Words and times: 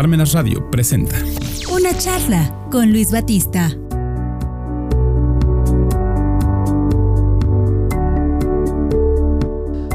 Parmenas 0.00 0.32
Radio 0.32 0.70
presenta 0.70 1.14
Una 1.70 1.94
charla 1.94 2.50
con 2.70 2.90
Luis 2.90 3.12
Batista. 3.12 3.79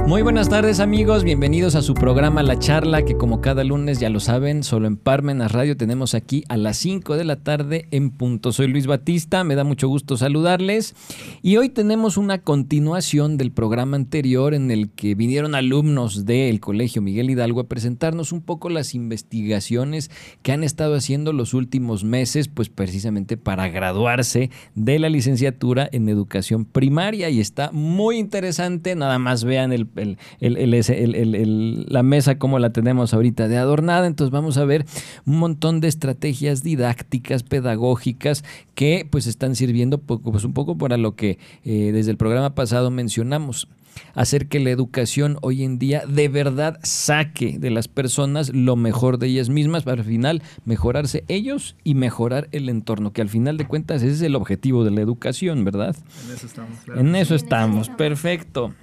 Muy 0.07 0.21
buenas 0.21 0.49
tardes 0.49 0.79
amigos, 0.79 1.23
bienvenidos 1.23 1.73
a 1.73 1.81
su 1.81 1.95
programa 1.95 2.43
La 2.43 2.59
Charla, 2.59 3.03
que 3.03 3.17
como 3.17 3.41
cada 3.41 3.63
lunes 3.63 3.99
ya 3.99 4.11
lo 4.11 4.19
saben, 4.19 4.61
solo 4.61 4.85
en 4.85 4.97
Parmenas 4.97 5.51
Radio 5.51 5.75
tenemos 5.77 6.13
aquí 6.13 6.43
a 6.47 6.57
las 6.57 6.77
5 6.77 7.17
de 7.17 7.23
la 7.25 7.37
tarde 7.37 7.87
en 7.89 8.11
punto. 8.11 8.51
Soy 8.51 8.67
Luis 8.67 8.85
Batista, 8.85 9.43
me 9.43 9.55
da 9.55 9.63
mucho 9.63 9.87
gusto 9.87 10.15
saludarles. 10.15 10.93
Y 11.41 11.57
hoy 11.57 11.69
tenemos 11.69 12.17
una 12.17 12.37
continuación 12.37 13.37
del 13.37 13.51
programa 13.51 13.97
anterior 13.97 14.53
en 14.53 14.69
el 14.69 14.91
que 14.91 15.15
vinieron 15.15 15.55
alumnos 15.55 16.25
del 16.25 16.59
Colegio 16.59 17.01
Miguel 17.01 17.31
Hidalgo 17.31 17.61
a 17.61 17.67
presentarnos 17.67 18.31
un 18.31 18.41
poco 18.41 18.69
las 18.69 18.93
investigaciones 18.93 20.11
que 20.43 20.51
han 20.51 20.63
estado 20.63 20.93
haciendo 20.93 21.33
los 21.33 21.55
últimos 21.55 22.03
meses, 22.03 22.47
pues 22.47 22.69
precisamente 22.69 23.37
para 23.37 23.69
graduarse 23.69 24.51
de 24.75 24.99
la 24.99 25.09
licenciatura 25.09 25.89
en 25.91 26.09
educación 26.09 26.63
primaria. 26.63 27.31
Y 27.31 27.39
está 27.39 27.71
muy 27.71 28.19
interesante, 28.19 28.93
nada 28.95 29.17
más 29.17 29.43
vean 29.43 29.73
el 29.73 29.94
la 29.95 32.03
mesa 32.03 32.37
como 32.37 32.59
la 32.59 32.71
tenemos 32.71 33.13
ahorita 33.13 33.47
de 33.47 33.57
adornada. 33.57 34.07
Entonces 34.07 34.31
vamos 34.31 34.57
a 34.57 34.65
ver 34.65 34.85
un 35.25 35.39
montón 35.39 35.79
de 35.79 35.87
estrategias 35.87 36.63
didácticas, 36.63 37.43
pedagógicas 37.43 38.43
que 38.73 39.07
pues 39.09 39.27
están 39.27 39.55
sirviendo 39.55 39.99
pues, 39.99 40.43
un 40.43 40.53
poco 40.53 40.77
para 40.77 40.97
lo 40.97 41.15
que 41.15 41.39
eh, 41.63 41.91
desde 41.93 42.11
el 42.11 42.17
programa 42.17 42.55
pasado 42.55 42.91
mencionamos 42.91 43.67
hacer 44.13 44.47
que 44.47 44.59
la 44.59 44.69
educación 44.69 45.37
hoy 45.41 45.63
en 45.63 45.79
día 45.79 46.03
de 46.07 46.27
verdad 46.27 46.79
saque 46.83 47.57
de 47.59 47.69
las 47.69 47.87
personas 47.87 48.53
lo 48.53 48.75
mejor 48.75 49.17
de 49.17 49.27
ellas 49.27 49.49
mismas 49.49 49.83
para 49.83 50.01
al 50.01 50.07
final 50.07 50.41
mejorarse 50.65 51.23
ellos 51.27 51.75
y 51.83 51.95
mejorar 51.95 52.47
el 52.51 52.69
entorno, 52.69 53.13
que 53.13 53.21
al 53.21 53.29
final 53.29 53.57
de 53.57 53.67
cuentas 53.67 54.01
ese 54.01 54.13
es 54.13 54.21
el 54.21 54.35
objetivo 54.35 54.83
de 54.83 54.91
la 54.91 55.01
educación, 55.01 55.63
¿verdad? 55.63 55.95
En 56.25 56.33
eso 56.33 56.45
estamos. 56.45 56.79
En 56.95 57.15
eso 57.15 57.35
estamos, 57.35 57.89
perfecto. 57.89 58.73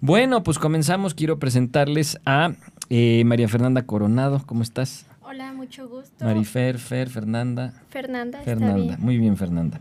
Bueno, 0.00 0.42
pues 0.42 0.58
comenzamos. 0.58 1.12
Quiero 1.12 1.38
presentarles 1.38 2.18
a 2.24 2.52
eh, 2.88 3.22
María 3.26 3.48
Fernanda 3.48 3.82
Coronado. 3.82 4.42
¿Cómo 4.46 4.62
estás? 4.62 5.04
Hola, 5.20 5.52
mucho 5.52 5.88
gusto. 5.88 6.24
Marifer, 6.24 6.78
Fer, 6.78 7.10
Fernanda. 7.10 7.74
Fernanda. 7.90 8.40
Fernanda, 8.40 8.96
muy 8.98 9.18
bien, 9.18 9.36
Fernanda. 9.36 9.78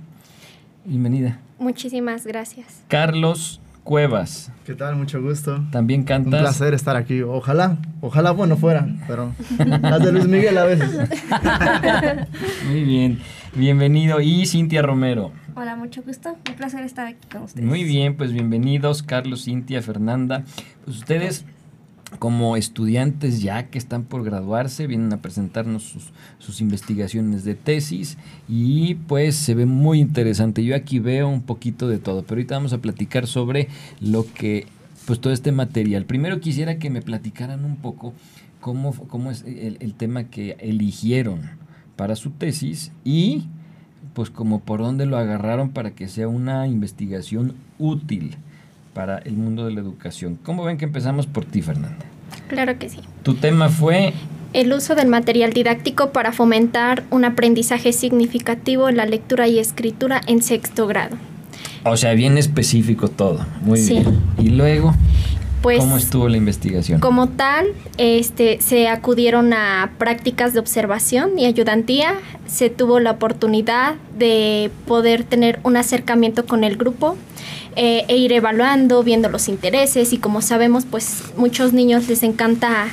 Bienvenida. 0.83 1.39
Muchísimas 1.57 2.25
gracias. 2.25 2.83
Carlos 2.89 3.61
Cuevas. 3.89 4.51
¿Qué 4.67 4.75
tal? 4.75 4.97
Mucho 4.97 5.19
gusto. 5.19 5.65
También 5.71 6.03
cantas. 6.03 6.31
Un 6.31 6.39
placer 6.41 6.75
estar 6.75 6.95
aquí. 6.95 7.23
Ojalá, 7.23 7.79
ojalá 8.01 8.29
bueno 8.29 8.55
fuera, 8.55 8.87
pero 9.07 9.33
las 9.57 10.05
de 10.05 10.11
Luis 10.11 10.27
Miguel 10.27 10.59
a 10.59 10.65
veces. 10.65 10.91
muy 12.69 12.83
bien. 12.83 13.19
Bienvenido. 13.55 14.21
Y 14.21 14.45
Cintia 14.45 14.83
Romero. 14.83 15.31
Hola, 15.55 15.75
mucho 15.75 16.03
gusto. 16.03 16.37
Un 16.47 16.55
placer 16.55 16.83
estar 16.83 17.07
aquí 17.07 17.27
con 17.31 17.41
ustedes. 17.45 17.65
Muy 17.65 17.83
bien, 17.83 18.15
pues 18.15 18.31
bienvenidos, 18.31 19.01
Carlos, 19.01 19.45
Cintia, 19.45 19.81
Fernanda. 19.81 20.43
Pues 20.85 20.97
ustedes, 20.97 21.45
como 22.17 22.57
estudiantes 22.57 23.41
ya 23.41 23.67
que 23.67 23.77
están 23.77 24.03
por 24.03 24.23
graduarse, 24.23 24.87
vienen 24.87 25.13
a 25.13 25.21
presentarnos 25.21 25.83
sus, 25.83 26.11
sus 26.39 26.59
investigaciones 26.61 27.43
de 27.43 27.55
tesis 27.55 28.17
y 28.47 28.95
pues 28.95 29.35
se 29.35 29.53
ve 29.53 29.65
muy 29.65 29.99
interesante. 29.99 30.63
Yo 30.63 30.75
aquí 30.75 30.99
veo 30.99 31.27
un 31.29 31.43
poquito 31.43 31.87
de 31.87 31.99
todo, 31.99 32.23
pero 32.23 32.39
ahorita 32.39 32.55
vamos 32.55 32.73
a 32.73 32.79
platicar 32.79 33.27
sobre 33.27 33.67
lo 33.99 34.25
que, 34.33 34.65
pues 35.05 35.19
todo 35.19 35.33
este 35.33 35.51
material. 35.51 36.05
Primero 36.05 36.39
quisiera 36.39 36.79
que 36.79 36.89
me 36.89 37.01
platicaran 37.01 37.63
un 37.63 37.75
poco 37.75 38.13
cómo, 38.59 38.91
cómo 38.93 39.29
es 39.29 39.43
el, 39.43 39.77
el 39.79 39.93
tema 39.93 40.25
que 40.25 40.57
eligieron 40.59 41.41
para 41.95 42.15
su 42.15 42.31
tesis 42.31 42.91
y 43.03 43.45
pues 44.13 44.29
como 44.29 44.61
por 44.61 44.79
dónde 44.79 45.05
lo 45.05 45.17
agarraron 45.17 45.69
para 45.69 45.91
que 45.91 46.07
sea 46.07 46.27
una 46.27 46.67
investigación 46.67 47.53
útil 47.77 48.37
para 48.93 49.19
el 49.19 49.33
mundo 49.33 49.65
de 49.65 49.73
la 49.73 49.81
educación. 49.81 50.37
¿Cómo 50.43 50.63
ven 50.63 50.77
que 50.77 50.85
empezamos 50.85 51.27
por 51.27 51.45
ti, 51.45 51.61
Fernanda? 51.61 52.05
Claro 52.47 52.77
que 52.77 52.89
sí. 52.89 52.99
Tu 53.23 53.35
tema 53.35 53.69
fue... 53.69 54.13
El 54.51 54.73
uso 54.73 54.95
del 54.95 55.07
material 55.07 55.53
didáctico 55.53 56.11
para 56.11 56.31
fomentar 56.31 57.03
un 57.11 57.23
aprendizaje 57.23 57.93
significativo 57.93 58.89
en 58.89 58.97
la 58.97 59.05
lectura 59.05 59.47
y 59.47 59.59
escritura 59.59 60.21
en 60.25 60.41
sexto 60.41 60.87
grado. 60.87 61.17
O 61.83 61.97
sea, 61.97 62.13
bien 62.13 62.37
específico 62.37 63.09
todo. 63.09 63.45
Muy 63.61 63.81
bien. 63.81 64.19
Y 64.37 64.49
luego... 64.49 64.93
Pues, 65.61 65.79
¿Cómo 65.79 65.97
estuvo 65.97 66.29
la 66.29 66.37
investigación? 66.37 67.01
Como 67.01 67.27
tal, 67.27 67.67
este, 67.97 68.61
se 68.61 68.87
acudieron 68.87 69.53
a 69.53 69.91
prácticas 69.97 70.53
de 70.53 70.59
observación 70.59 71.37
y 71.37 71.45
ayudantía. 71.45 72.15
Se 72.47 72.69
tuvo 72.69 72.99
la 72.99 73.11
oportunidad 73.11 73.95
de 74.17 74.71
poder 74.87 75.23
tener 75.23 75.59
un 75.63 75.75
acercamiento 75.75 76.45
con 76.45 76.63
el 76.63 76.77
grupo 76.77 77.17
eh, 77.75 78.05
e 78.07 78.17
ir 78.17 78.31
evaluando, 78.31 79.03
viendo 79.03 79.27
los 79.29 79.49
intereses 79.49 80.13
y 80.13 80.17
como 80.17 80.41
sabemos, 80.41 80.85
pues 80.85 81.23
muchos 81.35 81.73
niños 81.73 82.07
les 82.07 82.23
encanta 82.23 82.87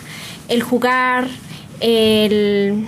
el 0.48 0.62
jugar, 0.62 1.28
el 1.80 2.86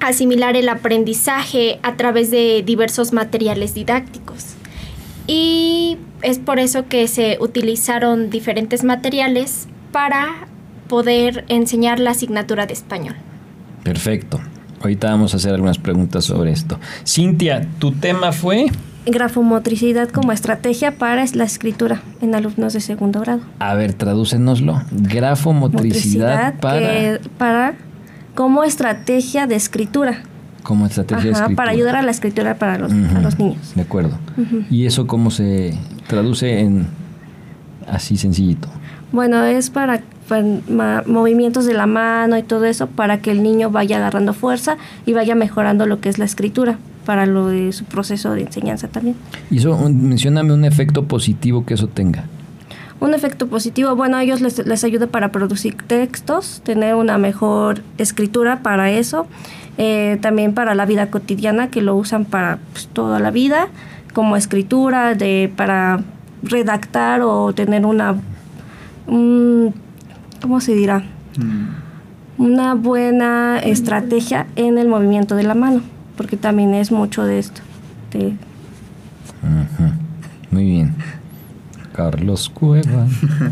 asimilar 0.00 0.56
el 0.56 0.68
aprendizaje 0.68 1.78
a 1.82 1.96
través 1.96 2.30
de 2.30 2.62
diversos 2.64 3.12
materiales 3.12 3.74
didácticos. 3.74 4.54
Y 5.28 5.98
es 6.22 6.38
por 6.38 6.58
eso 6.58 6.88
que 6.88 7.06
se 7.06 7.36
utilizaron 7.38 8.30
diferentes 8.30 8.82
materiales 8.82 9.68
para 9.92 10.48
poder 10.88 11.44
enseñar 11.48 12.00
la 12.00 12.10
asignatura 12.10 12.66
de 12.66 12.72
español. 12.72 13.14
Perfecto. 13.84 14.40
Ahorita 14.80 15.10
vamos 15.10 15.34
a 15.34 15.36
hacer 15.36 15.52
algunas 15.52 15.78
preguntas 15.78 16.24
sobre 16.24 16.50
esto. 16.50 16.80
Cintia, 17.06 17.68
tu 17.78 17.92
tema 17.92 18.32
fue 18.32 18.66
grafomotricidad 19.06 20.08
como 20.08 20.32
estrategia 20.32 20.98
para 20.98 21.24
la 21.34 21.44
escritura 21.44 22.02
en 22.20 22.34
alumnos 22.34 22.72
de 22.72 22.80
segundo 22.80 23.20
grado. 23.20 23.40
A 23.58 23.74
ver, 23.74 23.92
tradúcenoslo. 23.92 24.82
Grafomotricidad 24.90 26.54
para 26.60 27.20
para 27.36 27.74
como 28.34 28.64
estrategia 28.64 29.46
de 29.46 29.56
escritura 29.56 30.22
como 30.68 30.84
estrategia 30.84 31.32
Ajá, 31.32 31.48
para 31.56 31.70
ayudar 31.70 31.96
a 31.96 32.02
la 32.02 32.10
escritura 32.10 32.56
para 32.56 32.76
los, 32.76 32.92
los 32.92 33.38
niños. 33.38 33.72
De 33.74 33.80
acuerdo. 33.80 34.18
¿Y 34.68 34.84
eso 34.84 35.06
cómo 35.06 35.30
se 35.30 35.72
traduce 36.06 36.60
en 36.60 36.86
así 37.90 38.18
sencillito? 38.18 38.68
Bueno, 39.10 39.42
es 39.44 39.70
para, 39.70 40.02
movimientos 41.06 41.64
de 41.64 41.72
la 41.72 41.86
mano 41.86 42.36
y 42.36 42.42
todo 42.42 42.66
eso 42.66 42.86
para 42.86 43.22
que 43.22 43.30
el 43.30 43.42
niño 43.42 43.70
vaya 43.70 43.96
agarrando 43.96 44.34
fuerza 44.34 44.76
y 45.06 45.14
vaya 45.14 45.34
mejorando 45.34 45.86
lo 45.86 46.02
que 46.02 46.10
es 46.10 46.18
la 46.18 46.26
escritura 46.26 46.78
para 47.06 47.24
lo 47.24 47.46
de 47.46 47.72
su 47.72 47.86
proceso 47.86 48.32
de 48.32 48.42
enseñanza 48.42 48.88
también. 48.88 49.16
Y 49.50 49.56
eso, 49.56 49.74
mencioname 49.88 50.52
un 50.52 50.66
efecto 50.66 51.04
positivo 51.06 51.64
que 51.64 51.72
eso 51.72 51.86
tenga. 51.86 52.24
Un 53.00 53.14
efecto 53.14 53.46
positivo, 53.46 53.96
bueno, 53.96 54.18
a 54.18 54.22
ellos 54.22 54.42
les, 54.42 54.66
les 54.66 54.84
ayuda 54.84 55.06
para 55.06 55.32
producir 55.32 55.76
textos, 55.86 56.60
tener 56.62 56.94
una 56.94 57.16
mejor 57.16 57.80
escritura 57.96 58.60
para 58.62 58.90
eso 58.90 59.26
eh, 59.78 60.18
también 60.20 60.54
para 60.54 60.74
la 60.74 60.84
vida 60.86 61.08
cotidiana, 61.08 61.70
que 61.70 61.80
lo 61.82 61.94
usan 61.94 62.24
para 62.24 62.58
pues, 62.72 62.88
toda 62.88 63.20
la 63.20 63.30
vida, 63.30 63.68
como 64.12 64.36
escritura, 64.36 65.14
de, 65.14 65.50
para 65.56 66.00
redactar 66.42 67.22
o 67.22 67.52
tener 67.52 67.86
una, 67.86 68.16
¿cómo 69.06 70.60
se 70.60 70.74
dirá? 70.74 71.04
Mm. 71.38 72.42
Una 72.42 72.74
buena 72.74 73.58
estrategia 73.60 74.46
en 74.56 74.78
el 74.78 74.88
movimiento 74.88 75.36
de 75.36 75.44
la 75.44 75.54
mano, 75.54 75.80
porque 76.16 76.36
también 76.36 76.74
es 76.74 76.92
mucho 76.92 77.24
de 77.24 77.38
esto. 77.38 77.60
Muy 80.50 80.64
bien. 80.64 80.94
Carlos 81.94 82.48
Cueva. 82.48 83.06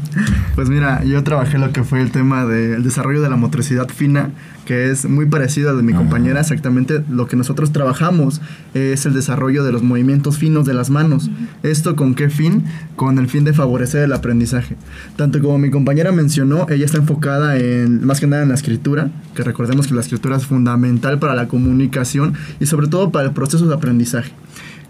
pues 0.55 0.69
mira, 0.69 1.03
yo 1.05 1.23
trabajé 1.25 1.59
lo 1.59 1.73
que 1.73 1.83
fue 1.83 2.01
el 2.01 2.11
tema 2.11 2.47
del 2.47 2.83
desarrollo 2.83 3.21
de 3.21 3.29
la 3.29 3.37
motricidad 3.37 3.89
fina, 3.89 4.31
que 4.67 4.91
es 4.91 5.09
muy 5.09 5.25
parecido 5.25 5.71
al 5.71 5.79
de 5.79 5.83
mi 5.83 5.95
compañera. 5.95 6.41
Exactamente 6.41 7.03
lo 7.09 7.27
que 7.27 7.37
nosotros 7.37 7.73
trabajamos 7.73 8.43
es 8.75 9.07
el 9.07 9.15
desarrollo 9.15 9.65
de 9.65 9.73
los 9.73 9.83
movimientos 9.83 10.37
finos 10.37 10.67
de 10.67 10.75
las 10.75 10.91
manos. 10.91 11.31
¿Esto 11.63 11.97
con 11.97 12.15
qué 12.15 12.29
fin? 12.29 12.65
Con 12.97 13.19
el 13.19 13.29
fin 13.29 13.45
de 13.45 13.55
favorecer 13.55 14.03
el 14.03 14.13
aprendizaje. 14.13 14.77
Tanto 15.17 15.41
como 15.41 15.57
mi 15.59 15.71
compañera 15.71 16.13
mencionó, 16.13 16.67
ella 16.69 16.85
está 16.85 16.99
enfocada 16.99 17.57
en 17.57 18.05
más 18.05 18.21
que 18.21 18.27
nada 18.27 18.43
en 18.43 18.51
la 18.51 18.55
escritura, 18.57 19.11
que 19.35 19.43
recordemos 19.43 19.87
que 19.87 19.95
la 19.95 20.01
escritura 20.03 20.37
es 20.37 20.45
fundamental 20.45 21.19
para 21.19 21.35
la 21.35 21.49
comunicación 21.49 22.35
y 22.61 22.67
sobre 22.67 22.89
todo 22.89 23.11
para 23.11 23.29
el 23.29 23.33
proceso 23.33 23.67
de 23.67 23.75
aprendizaje 23.75 24.33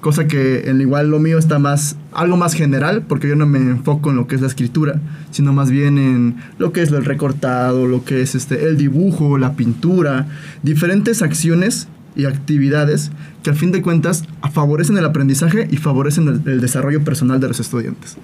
cosa 0.07 0.29
que 0.29 0.71
en 0.71 0.81
igual 0.81 1.11
lo 1.11 1.19
mío 1.19 1.37
está 1.37 1.59
más 1.59 1.97
algo 2.13 2.37
más 2.37 2.55
general 2.55 3.03
porque 3.09 3.27
yo 3.27 3.35
no 3.35 3.45
me 3.45 3.59
enfoco 3.59 4.11
en 4.11 4.17
lo 4.17 4.29
que 4.29 4.37
es 4.37 4.41
la 4.41 4.47
escritura 4.47 5.01
sino 5.33 5.53
más 5.53 5.69
bien 5.69 5.99
en 5.99 6.37
lo 6.59 6.71
que 6.71 6.83
es 6.83 6.93
el 6.93 7.05
recortado 7.05 7.89
lo 7.89 8.05
que 8.05 8.23
es 8.23 8.37
este 8.37 8.69
el 8.69 8.77
dibujo 8.77 9.37
la 9.37 9.55
pintura 9.55 10.29
diferentes 10.63 11.23
acciones 11.23 11.89
y 12.15 12.25
actividades 12.25 13.11
que 13.43 13.51
al 13.51 13.57
fin 13.57 13.73
de 13.73 13.83
cuentas 13.83 14.23
favorecen 14.53 14.97
el 14.97 15.05
aprendizaje 15.05 15.67
y 15.73 15.77
favorecen 15.77 16.43
el, 16.47 16.61
desarrollo 16.61 17.05
personal 17.05 17.41
de 17.41 17.49
los 17.49 17.61
estudiantes. 17.61 18.17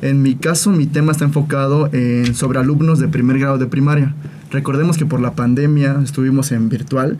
En 0.00 0.22
mi 0.22 0.34
caso, 0.34 0.70
mi 0.70 0.86
tema 0.86 1.12
está 1.12 1.24
enfocado 1.26 1.90
en, 1.92 2.34
sobre 2.34 2.58
alumnos 2.58 2.98
de 2.98 3.06
primer 3.06 3.38
grado 3.38 3.58
de 3.58 3.66
primaria. 3.66 4.14
Recordemos 4.54 4.96
que 4.96 5.04
por 5.04 5.20
la 5.20 5.32
pandemia 5.32 6.00
estuvimos 6.04 6.52
en 6.52 6.68
virtual 6.68 7.18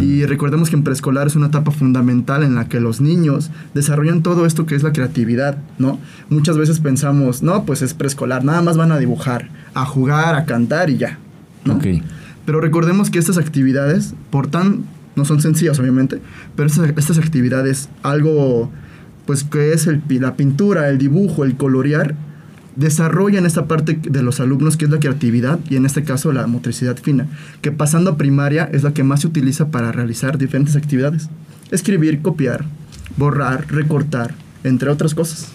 y 0.00 0.24
recordemos 0.24 0.70
que 0.70 0.76
en 0.76 0.84
preescolar 0.84 1.26
es 1.26 1.34
una 1.34 1.48
etapa 1.48 1.72
fundamental 1.72 2.44
en 2.44 2.54
la 2.54 2.68
que 2.68 2.78
los 2.78 3.00
niños 3.00 3.50
desarrollan 3.74 4.22
todo 4.22 4.46
esto 4.46 4.66
que 4.66 4.76
es 4.76 4.84
la 4.84 4.92
creatividad, 4.92 5.58
¿no? 5.80 5.98
Muchas 6.30 6.56
veces 6.56 6.78
pensamos, 6.78 7.42
no, 7.42 7.64
pues 7.64 7.82
es 7.82 7.92
preescolar, 7.92 8.44
nada 8.44 8.62
más 8.62 8.76
van 8.76 8.92
a 8.92 8.98
dibujar, 8.98 9.48
a 9.74 9.84
jugar, 9.84 10.36
a 10.36 10.44
cantar 10.44 10.88
y 10.88 10.98
ya, 10.98 11.18
¿no? 11.64 11.80
Pero 12.44 12.60
recordemos 12.60 13.10
que 13.10 13.18
estas 13.18 13.36
actividades, 13.36 14.14
por 14.30 14.46
tan, 14.46 14.84
no 15.16 15.24
son 15.24 15.40
sencillas 15.40 15.80
obviamente, 15.80 16.20
pero 16.54 16.68
estas, 16.68 16.90
estas 16.96 17.18
actividades, 17.18 17.88
algo 18.04 18.70
pues 19.26 19.42
que 19.42 19.72
es 19.72 19.88
el, 19.88 20.02
la 20.08 20.36
pintura, 20.36 20.88
el 20.88 20.98
dibujo, 20.98 21.42
el 21.42 21.56
colorear, 21.56 22.14
desarrollan 22.76 23.46
esta 23.46 23.66
parte 23.66 23.98
de 24.00 24.22
los 24.22 24.38
alumnos 24.38 24.76
que 24.76 24.84
es 24.84 24.90
la 24.90 25.00
creatividad 25.00 25.58
y 25.68 25.76
en 25.76 25.86
este 25.86 26.04
caso 26.04 26.32
la 26.32 26.46
motricidad 26.46 26.96
fina, 26.96 27.26
que 27.62 27.72
pasando 27.72 28.10
a 28.10 28.16
primaria 28.16 28.68
es 28.72 28.82
la 28.82 28.92
que 28.92 29.02
más 29.02 29.22
se 29.22 29.26
utiliza 29.26 29.68
para 29.68 29.92
realizar 29.92 30.38
diferentes 30.38 30.76
actividades. 30.76 31.28
Escribir, 31.70 32.22
copiar, 32.22 32.64
borrar, 33.16 33.66
recortar, 33.68 34.34
entre 34.62 34.90
otras 34.90 35.14
cosas. 35.14 35.48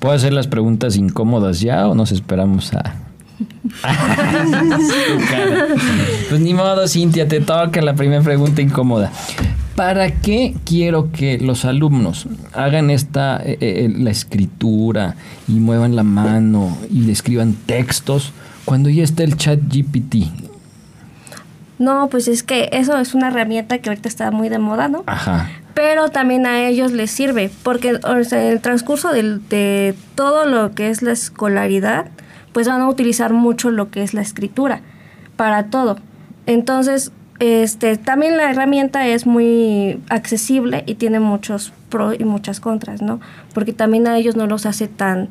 ¿Puedo 0.00 0.14
hacer 0.14 0.32
las 0.32 0.48
preguntas 0.48 0.96
incómodas 0.96 1.60
ya 1.60 1.88
o 1.88 1.94
nos 1.94 2.12
esperamos 2.12 2.74
a... 2.74 2.96
pues 6.28 6.40
ni 6.40 6.54
modo, 6.54 6.88
Cintia, 6.88 7.28
te 7.28 7.40
toca 7.40 7.80
la 7.80 7.94
primera 7.94 8.22
pregunta 8.22 8.60
incómoda. 8.60 9.12
¿Para 9.76 10.10
qué 10.10 10.56
quiero 10.64 11.12
que 11.12 11.38
los 11.38 11.66
alumnos 11.66 12.26
hagan 12.54 12.88
esta 12.88 13.36
eh, 13.44 13.58
eh, 13.60 13.92
la 13.94 14.10
escritura 14.10 15.16
y 15.46 15.60
muevan 15.60 15.94
la 15.94 16.02
mano 16.02 16.78
y 16.90 17.10
escriban 17.10 17.54
textos 17.66 18.32
cuando 18.64 18.88
ya 18.88 19.04
está 19.04 19.22
el 19.22 19.36
chat 19.36 19.60
GPT? 19.60 20.28
No, 21.78 22.08
pues 22.08 22.26
es 22.26 22.42
que 22.42 22.70
eso 22.72 22.96
es 22.96 23.14
una 23.14 23.28
herramienta 23.28 23.78
que 23.78 23.90
ahorita 23.90 24.08
está 24.08 24.30
muy 24.30 24.48
de 24.48 24.58
moda, 24.58 24.88
¿no? 24.88 25.04
Ajá. 25.06 25.50
Pero 25.74 26.08
también 26.08 26.46
a 26.46 26.66
ellos 26.66 26.92
les 26.92 27.10
sirve, 27.10 27.50
porque 27.62 27.90
en 27.90 28.34
el 28.34 28.60
transcurso 28.62 29.12
de, 29.12 29.40
de 29.50 29.94
todo 30.14 30.46
lo 30.46 30.74
que 30.74 30.88
es 30.88 31.02
la 31.02 31.12
escolaridad, 31.12 32.06
pues 32.54 32.66
van 32.66 32.80
a 32.80 32.88
utilizar 32.88 33.34
mucho 33.34 33.70
lo 33.70 33.90
que 33.90 34.02
es 34.02 34.14
la 34.14 34.22
escritura 34.22 34.80
para 35.36 35.64
todo. 35.64 35.98
Entonces, 36.46 37.12
este, 37.38 37.96
también 37.96 38.36
la 38.36 38.50
herramienta 38.50 39.06
es 39.06 39.26
muy 39.26 40.00
accesible 40.08 40.84
y 40.86 40.94
tiene 40.94 41.20
muchos 41.20 41.72
pros 41.88 42.16
y 42.18 42.24
muchas 42.24 42.60
contras, 42.60 43.02
¿no? 43.02 43.20
Porque 43.54 43.72
también 43.72 44.06
a 44.06 44.16
ellos 44.16 44.36
no 44.36 44.46
los 44.46 44.66
hace 44.66 44.88
tan, 44.88 45.28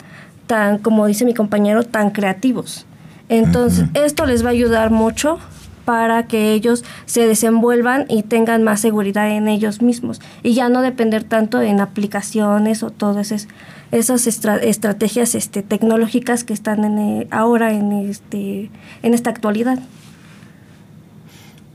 tan, 0.47 0.77
como 0.77 1.07
dice 1.07 1.25
mi 1.25 1.33
compañero, 1.33 1.83
tan 1.83 2.11
creativos. 2.11 2.85
Entonces, 3.27 3.85
esto 3.95 4.25
les 4.25 4.43
va 4.43 4.49
a 4.49 4.51
ayudar 4.51 4.91
mucho 4.91 5.39
para 5.83 6.27
que 6.27 6.53
ellos 6.53 6.83
se 7.05 7.27
desenvuelvan 7.27 8.05
y 8.09 8.23
tengan 8.23 8.63
más 8.63 8.81
seguridad 8.81 9.29
en 9.29 9.47
ellos 9.47 9.81
mismos 9.81 10.19
y 10.41 10.55
ya 10.55 10.67
no 10.67 10.81
depender 10.81 11.23
tanto 11.23 11.61
en 11.61 11.79
aplicaciones 11.79 12.81
o 12.83 12.89
todas 12.89 13.31
esas, 13.31 13.47
esas 13.91 14.27
estrategias 14.27 15.35
este, 15.35 15.61
tecnológicas 15.61 16.43
que 16.43 16.53
están 16.53 16.83
en, 16.83 16.97
eh, 16.97 17.27
ahora 17.31 17.71
en, 17.71 17.91
este, 17.91 18.71
en 19.03 19.13
esta 19.13 19.29
actualidad. 19.29 19.79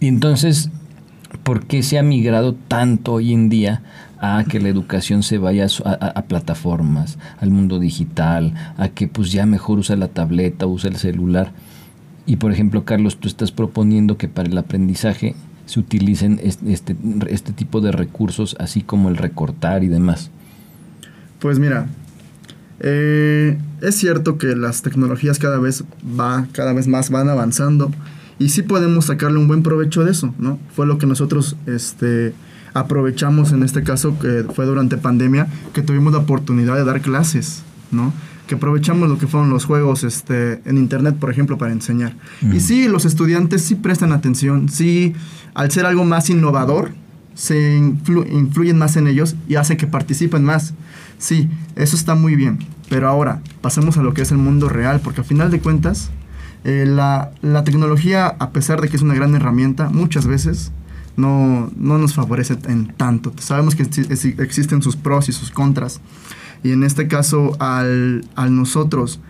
Y 0.00 0.08
entonces, 0.08 0.70
¿por 1.44 1.66
qué 1.66 1.82
se 1.82 1.98
ha 1.98 2.02
migrado 2.02 2.54
tanto 2.54 3.12
hoy 3.12 3.34
en 3.34 3.50
día 3.50 3.82
a 4.18 4.44
que 4.48 4.60
la 4.60 4.68
educación 4.68 5.22
se 5.22 5.38
vaya 5.38 5.66
a, 5.84 6.22
plataformas, 6.22 7.18
al 7.38 7.50
mundo 7.50 7.78
digital, 7.78 8.54
a 8.78 8.88
que 8.88 9.08
pues 9.08 9.30
ya 9.30 9.44
mejor 9.44 9.78
usa 9.78 9.96
la 9.96 10.08
tableta, 10.08 10.66
usa 10.66 10.88
el 10.88 10.96
celular? 10.96 11.52
Y 12.24 12.36
por 12.36 12.50
ejemplo, 12.50 12.84
Carlos, 12.84 13.18
tú 13.18 13.28
estás 13.28 13.52
proponiendo 13.52 14.16
que 14.16 14.28
para 14.28 14.48
el 14.48 14.56
aprendizaje 14.56 15.34
se 15.66 15.80
utilicen 15.80 16.40
este, 16.42 16.96
este, 17.28 17.52
tipo 17.52 17.80
de 17.80 17.92
recursos, 17.92 18.56
así 18.58 18.80
como 18.80 19.10
el 19.10 19.16
recortar 19.16 19.84
y 19.84 19.88
demás. 19.88 20.30
Pues 21.38 21.58
mira, 21.58 21.86
eh, 22.80 23.58
es 23.82 23.94
cierto 23.96 24.38
que 24.38 24.56
las 24.56 24.82
tecnologías 24.82 25.38
cada 25.38 25.58
vez 25.58 25.84
va, 26.18 26.46
cada 26.52 26.72
vez 26.72 26.88
más 26.88 27.10
van 27.10 27.28
avanzando 27.28 27.90
y 28.40 28.48
sí 28.48 28.62
podemos 28.62 29.04
sacarle 29.04 29.38
un 29.38 29.46
buen 29.46 29.62
provecho 29.62 30.02
de 30.02 30.12
eso, 30.12 30.34
¿no? 30.38 30.58
Fue 30.74 30.86
lo 30.86 30.96
que 30.96 31.06
nosotros 31.06 31.56
este, 31.66 32.32
aprovechamos 32.72 33.52
en 33.52 33.62
este 33.62 33.82
caso, 33.82 34.18
que 34.18 34.46
fue 34.54 34.64
durante 34.64 34.96
pandemia, 34.96 35.46
que 35.74 35.82
tuvimos 35.82 36.14
la 36.14 36.20
oportunidad 36.20 36.74
de 36.74 36.84
dar 36.84 37.02
clases, 37.02 37.62
¿no? 37.92 38.14
Que 38.46 38.54
aprovechamos 38.54 39.10
lo 39.10 39.18
que 39.18 39.26
fueron 39.26 39.50
los 39.50 39.66
juegos 39.66 40.04
este, 40.04 40.62
en 40.64 40.78
internet, 40.78 41.16
por 41.20 41.30
ejemplo, 41.30 41.58
para 41.58 41.72
enseñar. 41.72 42.16
Y 42.50 42.60
sí, 42.60 42.88
los 42.88 43.04
estudiantes 43.04 43.60
sí 43.60 43.74
prestan 43.74 44.10
atención, 44.10 44.70
sí, 44.70 45.12
al 45.52 45.70
ser 45.70 45.84
algo 45.84 46.04
más 46.04 46.30
innovador, 46.30 46.92
se 47.34 47.76
influyen 47.76 48.78
más 48.78 48.96
en 48.96 49.06
ellos 49.06 49.36
y 49.48 49.56
hace 49.56 49.76
que 49.76 49.86
participen 49.86 50.44
más. 50.44 50.72
Sí, 51.18 51.50
eso 51.76 51.94
está 51.94 52.14
muy 52.14 52.36
bien. 52.36 52.58
Pero 52.88 53.06
ahora, 53.06 53.42
pasemos 53.60 53.98
a 53.98 54.02
lo 54.02 54.14
que 54.14 54.22
es 54.22 54.32
el 54.32 54.38
mundo 54.38 54.70
real, 54.70 55.00
porque 55.04 55.20
al 55.20 55.26
final 55.26 55.50
de 55.50 55.60
cuentas, 55.60 56.10
eh, 56.64 56.84
la, 56.86 57.32
tecnología, 57.64 58.26
a 58.26 58.50
pesar 58.50 58.80
de 58.80 58.88
que 58.88 58.96
es 58.96 59.02
una 59.02 59.14
gran 59.14 59.34
herramienta, 59.34 59.88
muchas 59.88 60.26
veces 60.26 60.72
no, 61.16 61.70
nos 61.76 62.14
favorece 62.14 62.58
en 62.66 62.88
tanto. 62.88 63.32
Sabemos 63.38 63.74
que 63.74 63.82
existen 63.82 64.82
sus 64.82 64.96
pros 64.96 65.28
y 65.28 65.32
sus 65.32 65.50
contras. 65.50 66.00
Y 66.62 66.72
en 66.72 66.82
este 66.84 67.08
caso, 67.08 67.56
al, 67.60 68.26
nosotros 68.50 69.20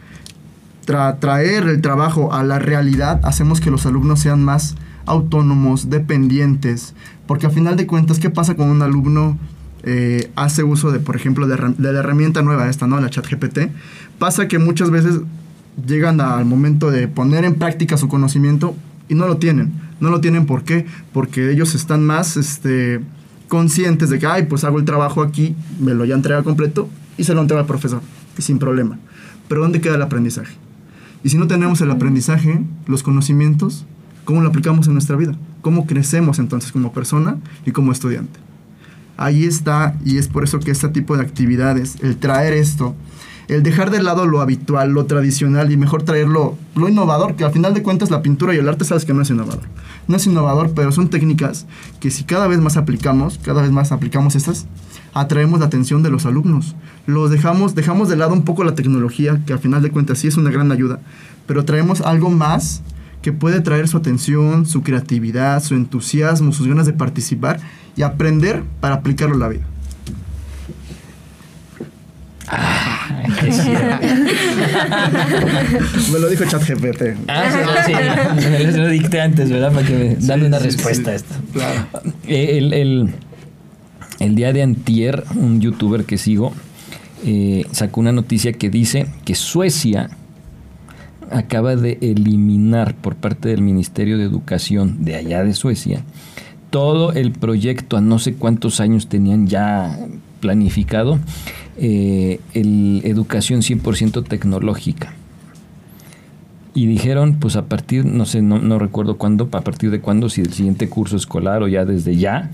traer 1.20 1.68
el 1.68 1.80
trabajo 1.80 2.32
a 2.32 2.42
la 2.42 2.58
realidad, 2.58 3.20
hacemos 3.22 3.60
que 3.60 3.70
los 3.70 3.86
alumnos 3.86 4.18
sean 4.18 4.42
más 4.42 4.74
autónomos, 5.06 5.88
dependientes. 5.88 6.94
Porque 7.28 7.46
a 7.46 7.50
final 7.50 7.76
de 7.76 7.86
cuentas, 7.86 8.18
¿qué 8.18 8.30
pasa 8.30 8.56
cuando 8.56 8.74
un 8.74 8.82
alumno 8.82 9.38
eh, 9.84 10.32
hace 10.34 10.64
uso 10.64 10.90
de, 10.90 10.98
por 10.98 11.14
ejemplo, 11.14 11.46
de, 11.46 11.56
de, 11.78 11.92
la 11.92 12.00
herramienta 12.00 12.42
nueva 12.42 12.68
esta, 12.68 12.88
¿no? 12.88 13.00
La 13.00 13.08
ChatGPT? 13.08 13.70
Pasa 14.18 14.48
que 14.48 14.58
muchas 14.58 14.90
veces 14.90 15.20
llegan 15.86 16.20
al 16.20 16.44
momento 16.44 16.90
de 16.90 17.08
poner 17.08 17.44
en 17.44 17.54
práctica 17.54 17.96
su 17.96 18.08
conocimiento 18.08 18.74
y 19.08 19.14
no 19.14 19.26
lo 19.26 19.36
tienen. 19.38 19.72
No 20.00 20.10
lo 20.10 20.20
tienen 20.20 20.46
¿por 20.46 20.64
qué? 20.64 20.86
Porque 21.12 21.50
ellos 21.50 21.74
están 21.74 22.04
más 22.04 22.36
este, 22.36 23.00
conscientes 23.48 24.08
de 24.08 24.18
que, 24.18 24.26
ay, 24.26 24.44
pues 24.44 24.64
hago 24.64 24.78
el 24.78 24.84
trabajo 24.84 25.22
aquí, 25.22 25.54
me 25.78 25.92
lo 25.92 26.04
ya 26.04 26.14
entrega 26.14 26.42
completo 26.42 26.88
y 27.18 27.24
se 27.24 27.34
lo 27.34 27.42
entrega 27.42 27.60
al 27.60 27.66
profesor, 27.66 28.00
y 28.38 28.42
sin 28.42 28.58
problema. 28.58 28.98
Pero 29.48 29.60
¿dónde 29.60 29.80
queda 29.80 29.96
el 29.96 30.02
aprendizaje? 30.02 30.54
Y 31.22 31.28
si 31.28 31.36
no 31.36 31.46
tenemos 31.46 31.80
el 31.82 31.90
aprendizaje, 31.90 32.62
los 32.86 33.02
conocimientos, 33.02 33.84
¿cómo 34.24 34.40
lo 34.40 34.48
aplicamos 34.48 34.86
en 34.86 34.94
nuestra 34.94 35.16
vida? 35.16 35.34
¿Cómo 35.60 35.86
crecemos 35.86 36.38
entonces 36.38 36.72
como 36.72 36.92
persona 36.92 37.37
y 37.66 37.72
como 37.72 37.92
estudiante? 37.92 38.40
Ahí 39.18 39.44
está, 39.44 39.99
y 40.02 40.16
es 40.16 40.28
por 40.28 40.44
eso 40.44 40.60
que 40.60 40.70
este 40.70 40.88
tipo 40.88 41.14
de 41.16 41.22
actividades, 41.22 41.96
el 42.00 42.16
traer 42.16 42.54
esto, 42.54 42.94
el 43.50 43.64
dejar 43.64 43.90
de 43.90 44.00
lado 44.00 44.26
lo 44.26 44.40
habitual, 44.40 44.90
lo 44.90 45.07
tradicional 45.07 45.73
y 45.73 45.76
mejor 45.76 46.04
traerlo 46.04 46.57
lo 46.76 46.88
innovador, 46.88 47.35
que 47.35 47.45
al 47.45 47.50
final 47.50 47.75
de 47.75 47.83
cuentas 47.83 48.09
la 48.09 48.23
pintura 48.23 48.54
y 48.54 48.59
el 48.59 48.69
arte 48.69 48.85
sabes 48.85 49.04
que 49.04 49.12
no 49.12 49.23
es 49.23 49.30
innovador. 49.30 49.64
No 50.07 50.16
es 50.16 50.26
innovador, 50.26 50.71
pero 50.73 50.92
son 50.92 51.11
técnicas 51.11 51.66
que 51.99 52.12
si 52.12 52.23
cada 52.23 52.47
vez 52.47 52.61
más 52.61 52.76
aplicamos, 52.76 53.40
cada 53.42 53.62
vez 53.62 53.73
más 53.73 53.90
aplicamos 53.90 54.37
estas, 54.37 54.66
atraemos 55.14 55.59
la 55.59 55.66
atención 55.66 56.04
de 56.04 56.11
los 56.11 56.26
alumnos. 56.26 56.76
Los 57.07 57.30
dejamos, 57.30 57.75
dejamos 57.75 58.09
de 58.09 58.16
lado 58.16 58.35
un 58.35 58.45
poco 58.45 58.62
la 58.62 58.76
tecnología, 58.76 59.40
que 59.45 59.52
al 59.52 59.59
final 59.59 59.83
de 59.83 59.90
cuentas 59.90 60.21
sí 60.21 60.28
es 60.28 60.37
una 60.37 60.52
gran 60.52 60.71
ayuda, 60.71 61.00
pero 61.49 61.64
traemos 61.64 62.02
algo 62.02 62.30
más 62.30 62.83
que 63.21 63.33
puede 63.33 63.61
traer 63.61 63.88
su 63.88 63.97
atención, 63.97 64.64
su 64.64 64.83
creatividad, 64.83 65.61
su 65.61 65.75
entusiasmo, 65.75 66.52
sus 66.52 66.69
ganas 66.69 66.87
de 66.87 66.92
participar 66.92 67.59
y 67.97 68.02
aprender 68.02 68.62
para 68.80 68.95
aplicarlo 68.95 69.35
a 69.35 69.38
la 69.38 69.49
vida. 69.49 69.66
Me 76.12 76.19
lo 76.19 76.29
dijo 76.29 76.45
ChatGPT. 76.45 77.02
Ah, 77.29 77.85
sí, 77.87 77.93
sí. 77.93 78.79
lo 78.79 78.88
dicté 78.88 79.21
antes, 79.21 79.50
¿verdad? 79.50 79.73
Para 79.73 79.87
que 79.87 80.17
me 80.21 80.47
una 80.47 80.59
respuesta 80.59 81.11
a 81.11 81.14
esto. 81.14 81.35
Claro. 81.52 81.87
Eh, 82.26 82.59
el, 82.59 83.12
el, 84.19 84.35
día 84.35 84.52
de 84.52 84.62
antier, 84.62 85.25
un 85.35 85.61
youtuber 85.61 86.05
que 86.05 86.19
sigo 86.19 86.52
eh, 87.25 87.67
sacó 87.71 88.00
una 88.00 88.12
noticia 88.12 88.52
que 88.52 88.71
dice 88.71 89.07
que 89.25 89.35
Suecia 89.35 90.11
acaba 91.31 91.76
de 91.76 91.99
eliminar 92.00 92.95
por 92.95 93.17
parte 93.17 93.50
del 93.50 93.62
Ministerio 93.62 94.17
de 94.19 94.25
Educación 94.25 95.05
de 95.05 95.17
allá 95.17 95.45
de 95.45 95.55
Suecia 95.55 96.02
todo 96.71 97.12
el 97.12 97.33
proyecto 97.33 97.97
a 97.97 98.00
no 98.00 98.19
sé 98.19 98.35
cuántos 98.35 98.81
años 98.81 99.09
tenían 99.09 99.47
ya 99.47 99.99
planificado 100.40 101.19
eh, 101.80 102.40
el 102.54 103.00
educación 103.04 103.62
100% 103.62 104.26
tecnológica. 104.26 105.14
y 106.72 106.87
dijeron, 106.87 107.38
pues 107.40 107.56
a 107.56 107.64
partir, 107.64 108.04
no 108.04 108.26
sé, 108.26 108.42
no, 108.42 108.58
no 108.58 108.78
recuerdo 108.78 109.16
cuándo, 109.16 109.49
a 109.50 109.60
partir 109.62 109.90
de 109.90 110.00
cuándo, 110.00 110.28
si 110.28 110.42
del 110.42 110.52
siguiente 110.52 110.88
curso 110.88 111.16
escolar 111.16 111.62
o 111.62 111.68
ya 111.68 111.84
desde 111.84 112.16
ya, 112.16 112.50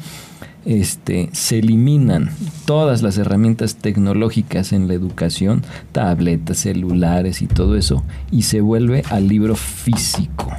este, 0.65 1.29
se 1.33 1.59
eliminan 1.59 2.31
todas 2.65 3.03
las 3.03 3.19
herramientas 3.19 3.77
tecnológicas 3.77 4.73
en 4.73 4.89
la 4.89 4.95
educación, 4.95 5.63
tabletas, 5.93 6.59
celulares 6.59 7.43
y 7.43 7.47
todo 7.47 7.77
eso, 7.77 8.05
y 8.31 8.43
se 8.43 8.61
vuelve 8.61 9.03
al 9.11 9.29
libro 9.29 9.55
físico. 9.55 10.51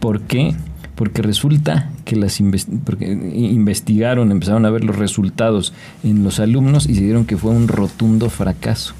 ¿Por 0.00 0.22
qué? 0.22 0.54
Porque 0.94 1.22
resulta 1.22 1.90
que 2.08 2.16
las 2.16 2.40
porque 2.86 3.06
investigaron, 3.06 4.32
empezaron 4.32 4.64
a 4.64 4.70
ver 4.70 4.82
los 4.82 4.96
resultados 4.96 5.74
en 6.02 6.24
los 6.24 6.40
alumnos 6.40 6.88
y 6.88 6.94
se 6.94 7.02
dieron 7.02 7.26
que 7.26 7.36
fue 7.36 7.50
un 7.50 7.68
rotundo 7.68 8.30
fracaso. 8.30 8.94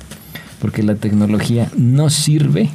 Porque 0.61 0.83
la 0.83 0.95
tecnología 0.95 1.71
no 1.75 2.11
sirve 2.11 2.69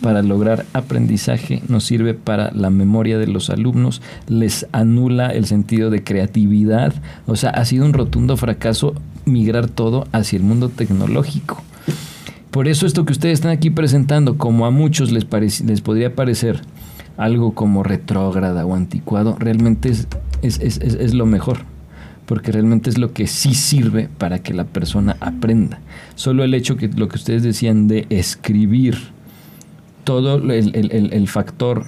para 0.00 0.22
lograr 0.22 0.64
aprendizaje, 0.72 1.62
no 1.68 1.80
sirve 1.80 2.14
para 2.14 2.50
la 2.52 2.70
memoria 2.70 3.18
de 3.18 3.26
los 3.26 3.50
alumnos, 3.50 4.00
les 4.28 4.66
anula 4.72 5.28
el 5.28 5.44
sentido 5.44 5.90
de 5.90 6.02
creatividad. 6.02 6.94
O 7.26 7.36
sea, 7.36 7.50
ha 7.50 7.66
sido 7.66 7.84
un 7.84 7.92
rotundo 7.92 8.38
fracaso 8.38 8.94
migrar 9.26 9.68
todo 9.68 10.06
hacia 10.12 10.38
el 10.38 10.42
mundo 10.42 10.70
tecnológico. 10.70 11.62
Por 12.50 12.66
eso 12.66 12.86
esto 12.86 13.04
que 13.04 13.12
ustedes 13.12 13.34
están 13.34 13.50
aquí 13.50 13.68
presentando, 13.68 14.38
como 14.38 14.64
a 14.64 14.70
muchos 14.70 15.12
les, 15.12 15.26
les 15.62 15.80
podría 15.82 16.14
parecer 16.14 16.62
algo 17.16 17.54
como 17.54 17.82
retrógrada 17.82 18.66
o 18.66 18.74
anticuado, 18.74 19.36
realmente 19.38 19.90
es, 19.90 20.08
es, 20.42 20.58
es, 20.60 20.78
es, 20.78 21.14
lo 21.14 21.26
mejor, 21.26 21.58
porque 22.26 22.52
realmente 22.52 22.90
es 22.90 22.98
lo 22.98 23.12
que 23.12 23.26
sí 23.26 23.54
sirve 23.54 24.08
para 24.18 24.40
que 24.40 24.54
la 24.54 24.64
persona 24.64 25.16
aprenda. 25.20 25.80
Solo 26.14 26.44
el 26.44 26.54
hecho 26.54 26.76
que 26.76 26.88
lo 26.88 27.08
que 27.08 27.16
ustedes 27.16 27.42
decían 27.42 27.88
de 27.88 28.06
escribir, 28.10 29.16
todo 30.06 30.36
el, 30.36 31.28
factor 31.28 31.84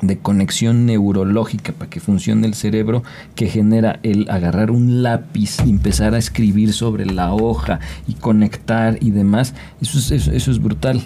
de 0.00 0.18
conexión 0.18 0.86
neurológica 0.86 1.74
para 1.74 1.90
que 1.90 2.00
funcione 2.00 2.46
el 2.46 2.54
cerebro 2.54 3.02
que 3.34 3.48
genera 3.48 4.00
el 4.02 4.30
agarrar 4.30 4.70
un 4.70 5.02
lápiz 5.02 5.58
y 5.66 5.68
empezar 5.68 6.14
a 6.14 6.18
escribir 6.18 6.72
sobre 6.72 7.04
la 7.04 7.34
hoja 7.34 7.80
y 8.06 8.14
conectar 8.14 8.96
y 9.02 9.10
demás, 9.10 9.54
eso 9.82 9.98
es, 9.98 10.26
eso, 10.26 10.50
es 10.50 10.58
brutal. 10.58 11.02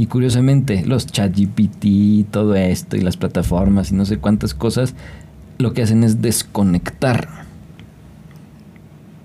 Y 0.00 0.06
curiosamente, 0.06 0.82
los 0.86 1.06
ChatGPT, 1.06 2.30
todo 2.30 2.54
esto 2.54 2.96
y 2.96 3.02
las 3.02 3.18
plataformas 3.18 3.90
y 3.90 3.94
no 3.94 4.06
sé 4.06 4.16
cuántas 4.16 4.54
cosas, 4.54 4.94
lo 5.58 5.74
que 5.74 5.82
hacen 5.82 6.04
es 6.04 6.22
desconectar 6.22 7.40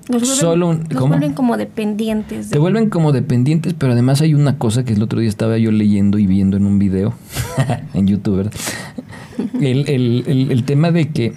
nos 0.10 0.22
vuelven, 0.22 0.36
Solo 0.36 1.08
vuelven 1.08 1.34
como 1.34 1.58
dependientes. 1.58 2.50
Te 2.50 2.60
vuelven 2.60 2.90
como 2.90 3.12
dependientes, 3.12 3.74
pero 3.74 3.94
además 3.94 4.22
hay 4.22 4.36
una 4.36 4.58
cosa 4.58 4.84
que 4.84 4.94
el 4.94 5.02
otro 5.02 5.20
día 5.20 5.30
estaba 5.30 5.58
yo 5.58 5.72
leyendo 5.72 6.20
y 6.20 6.28
viendo 6.28 6.58
en 6.58 6.66
un 6.66 6.78
video 6.78 7.14
en 7.94 8.08
YouTube, 8.08 8.52
el, 9.62 10.64
tema 10.66 10.92
de 10.92 11.10
que 11.10 11.34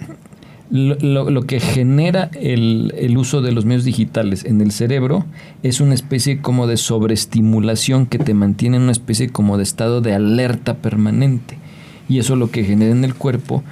lo, 0.69 1.41
que 1.43 1.59
genera 1.59 2.29
el, 2.33 2.93
el, 2.97 3.17
uso 3.17 3.41
de 3.41 3.51
los 3.51 3.65
medios 3.65 3.85
digitales 3.85 4.45
en 4.45 4.61
el 4.61 4.71
cerebro 4.71 5.25
es 5.63 5.81
una 5.81 5.95
especie 5.95 6.41
como 6.41 6.67
de 6.67 6.77
sobreestimulación 6.77 8.05
que 8.05 8.19
te 8.19 8.33
mantiene 8.35 8.77
en 8.77 8.83
una 8.83 8.91
especie 8.91 9.29
como 9.29 9.57
de 9.57 9.63
estado 9.63 10.01
de 10.01 10.13
alerta 10.13 10.75
permanente. 10.75 11.57
Y 12.07 12.19
eso 12.19 12.35
lo 12.35 12.51
que 12.51 12.63
genera 12.63 12.91
en 12.91 13.03
el 13.03 13.15
cuerpo 13.15 13.63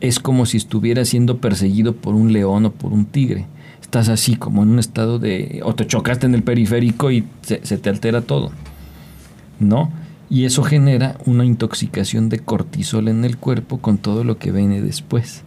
es 0.00 0.20
como 0.20 0.46
si 0.46 0.56
estuvieras 0.56 1.08
siendo 1.08 1.38
perseguido 1.38 1.94
por 1.94 2.14
un 2.14 2.32
león 2.32 2.66
o 2.66 2.72
por 2.72 2.92
un 2.92 3.06
tigre. 3.06 3.46
Estás 3.80 4.08
así 4.08 4.36
como 4.36 4.62
en 4.62 4.70
un 4.70 4.78
estado 4.78 5.18
de... 5.18 5.60
o 5.64 5.74
te 5.74 5.86
chocaste 5.86 6.26
en 6.26 6.34
el 6.34 6.42
periférico 6.42 7.10
y 7.10 7.24
se, 7.42 7.58
te 7.58 7.88
altera 7.88 8.20
todo. 8.20 8.50
¿No? 9.58 9.90
Y 10.28 10.44
eso 10.44 10.62
genera 10.62 11.18
una 11.24 11.44
intoxicación 11.44 12.28
de 12.28 12.40
cortisol 12.40 13.08
en 13.08 13.24
el 13.24 13.36
cuerpo 13.36 13.78
con 13.78 13.98
todo 13.98 14.24
lo 14.24 14.38
que 14.38 14.50
viene 14.50 14.82
después. 14.82 15.42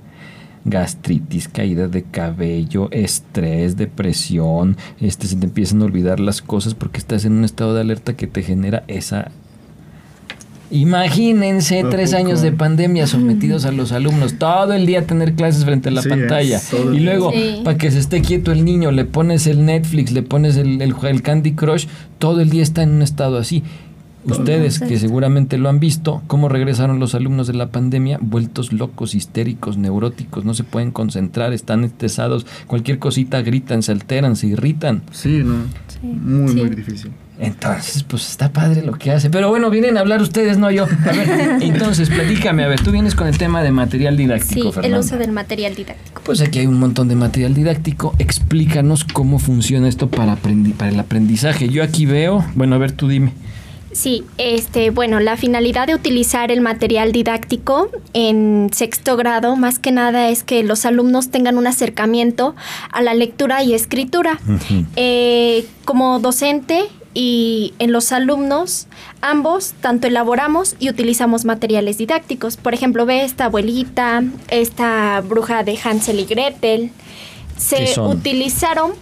Gastritis, 0.65 1.48
caída 1.48 1.88
de 1.88 2.03
cabello, 2.03 2.89
estrés, 2.91 3.77
depresión, 3.77 4.77
este, 5.00 5.27
se 5.27 5.36
te 5.36 5.45
empiezan 5.45 5.81
a 5.81 5.86
olvidar 5.86 6.19
las 6.19 6.41
cosas 6.41 6.74
porque 6.74 7.00
estás 7.00 7.25
en 7.25 7.33
un 7.33 7.45
estado 7.45 7.74
de 7.74 7.81
alerta 7.81 8.15
que 8.15 8.27
te 8.27 8.43
genera 8.43 8.83
esa 8.88 9.31
Imagínense 10.71 11.83
tres 11.89 12.13
años 12.13 12.43
de 12.43 12.51
pandemia 12.51 13.07
sometidos 13.07 13.65
a 13.65 13.71
los 13.71 13.91
alumnos, 13.91 14.36
todo 14.36 14.74
el 14.74 14.86
día 14.86 15.07
tener 15.07 15.33
clases 15.33 15.65
frente 15.65 15.89
a 15.89 15.91
la 15.91 16.03
pantalla. 16.03 16.62
y 16.93 17.00
luego, 17.00 17.33
para 17.63 17.77
que 17.77 17.89
se 17.89 17.98
esté 17.98 18.21
quieto 18.21 18.51
el 18.51 18.63
niño, 18.65 18.91
le 18.91 19.05
pones 19.05 19.48
el 19.48 19.65
Netflix, 19.65 20.12
le 20.12 20.21
pones 20.21 20.57
el, 20.57 20.79
el, 20.79 21.21
Candy 21.24 21.53
Crush, 21.53 21.88
todo 22.19 22.41
el 22.41 22.51
día 22.51 22.62
está 22.62 22.83
en 22.83 22.91
un 22.91 23.01
estado 23.01 23.38
así. 23.38 23.63
Ustedes 24.25 24.79
que 24.79 24.99
seguramente 24.99 25.57
lo 25.57 25.69
han 25.69 25.79
visto, 25.79 26.21
cómo 26.27 26.49
regresaron 26.49 26.99
los 26.99 27.15
alumnos 27.15 27.47
de 27.47 27.53
la 27.53 27.69
pandemia, 27.69 28.19
vueltos 28.21 28.73
locos, 28.73 29.15
histéricos, 29.15 29.77
neuróticos, 29.77 30.45
no 30.45 30.53
se 30.53 30.63
pueden 30.63 30.91
concentrar, 30.91 31.53
están 31.53 31.83
estresados, 31.83 32.45
cualquier 32.67 32.99
cosita 32.99 33.41
gritan, 33.41 33.81
se 33.81 33.93
alteran, 33.93 34.35
se 34.35 34.47
irritan. 34.47 35.03
Sí, 35.11 35.41
¿no? 35.43 35.55
Muy, 36.01 36.53
muy 36.53 36.69
difícil. 36.69 37.11
Entonces, 37.39 38.03
pues 38.03 38.29
está 38.29 38.51
padre 38.51 38.83
lo 38.83 38.93
que 38.93 39.11
hace. 39.11 39.29
Pero 39.29 39.47
bueno, 39.47 39.69
vienen 39.69 39.95
a 39.95 40.01
hablar 40.01 40.21
ustedes, 40.21 40.57
no 40.57 40.69
yo. 40.71 40.83
A 40.83 41.11
ver, 41.11 41.57
entonces, 41.61 42.09
platícame, 42.09 42.65
a 42.65 42.67
ver, 42.67 42.81
tú 42.81 42.91
vienes 42.91 43.15
con 43.15 43.27
el 43.27 43.38
tema 43.38 43.63
de 43.63 43.71
material 43.71 44.17
didáctico. 44.17 44.73
Sí, 44.73 44.79
el 44.83 44.95
uso 44.95 45.17
del 45.17 45.31
material 45.31 45.73
didáctico. 45.73 46.21
Pues 46.25 46.41
aquí 46.41 46.59
hay 46.59 46.67
un 46.67 46.77
montón 46.77 47.07
de 47.07 47.15
material 47.15 47.53
didáctico. 47.53 48.13
Explícanos 48.19 49.05
cómo 49.05 49.39
funciona 49.39 49.88
esto 49.88 50.09
para, 50.09 50.35
para 50.35 50.89
el 50.89 50.99
aprendizaje. 50.99 51.69
Yo 51.69 51.81
aquí 51.81 52.05
veo, 52.05 52.43
bueno, 52.55 52.75
a 52.75 52.77
ver, 52.77 52.91
tú 52.91 53.07
dime. 53.07 53.31
Sí, 53.91 54.24
este, 54.38 54.91
bueno, 54.91 55.19
la 55.19 55.36
finalidad 55.36 55.88
de 55.88 55.96
utilizar 55.96 56.51
el 56.51 56.62
material 56.62 57.12
didáctico 57.12 57.89
en 58.13 58.69
sexto 58.72 59.17
grado, 59.17 59.55
más 59.55 59.79
que 59.79 59.91
nada, 59.91 60.29
es 60.29 60.43
que 60.43 60.63
los 60.63 60.86
alumnos 60.86 61.31
tengan 61.31 61.58
un 61.58 61.67
acercamiento 61.67 62.55
a 62.91 63.01
la 63.01 63.13
lectura 63.13 63.63
y 63.63 63.74
escritura. 63.74 64.39
Eh, 64.96 65.65
como 65.86 66.19
docente, 66.19 66.86
y 67.13 67.74
en 67.79 67.91
los 67.91 68.12
alumnos 68.12 68.88
ambos 69.22 69.74
tanto 69.81 70.08
elaboramos 70.08 70.75
y 70.79 70.89
utilizamos 70.89 71.43
materiales 71.43 71.98
didácticos. 71.98 72.55
Por 72.55 72.74
ejemplo, 72.74 73.05
ve 73.05 73.24
esta 73.24 73.46
abuelita, 73.46 74.24
esta 74.50 75.22
bruja 75.22 75.63
de 75.63 75.77
Hansel 75.84 76.19
y 76.19 76.25
Gretel. 76.25 76.91
Se 77.60 78.00
utilizaron 78.00 78.94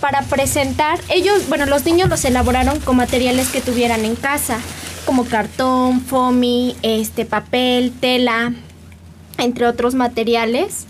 para 0.00 0.22
presentar, 0.22 0.98
ellos, 1.08 1.48
bueno, 1.48 1.66
los 1.66 1.84
niños 1.84 2.08
los 2.08 2.24
elaboraron 2.24 2.80
con 2.80 2.96
materiales 2.96 3.48
que 3.48 3.60
tuvieran 3.60 4.04
en 4.04 4.16
casa, 4.16 4.58
como 5.04 5.24
cartón, 5.26 6.00
foamy, 6.00 6.76
este 6.82 7.26
papel, 7.26 7.92
tela, 8.00 8.54
entre 9.38 9.66
otros 9.66 9.94
materiales, 9.94 10.86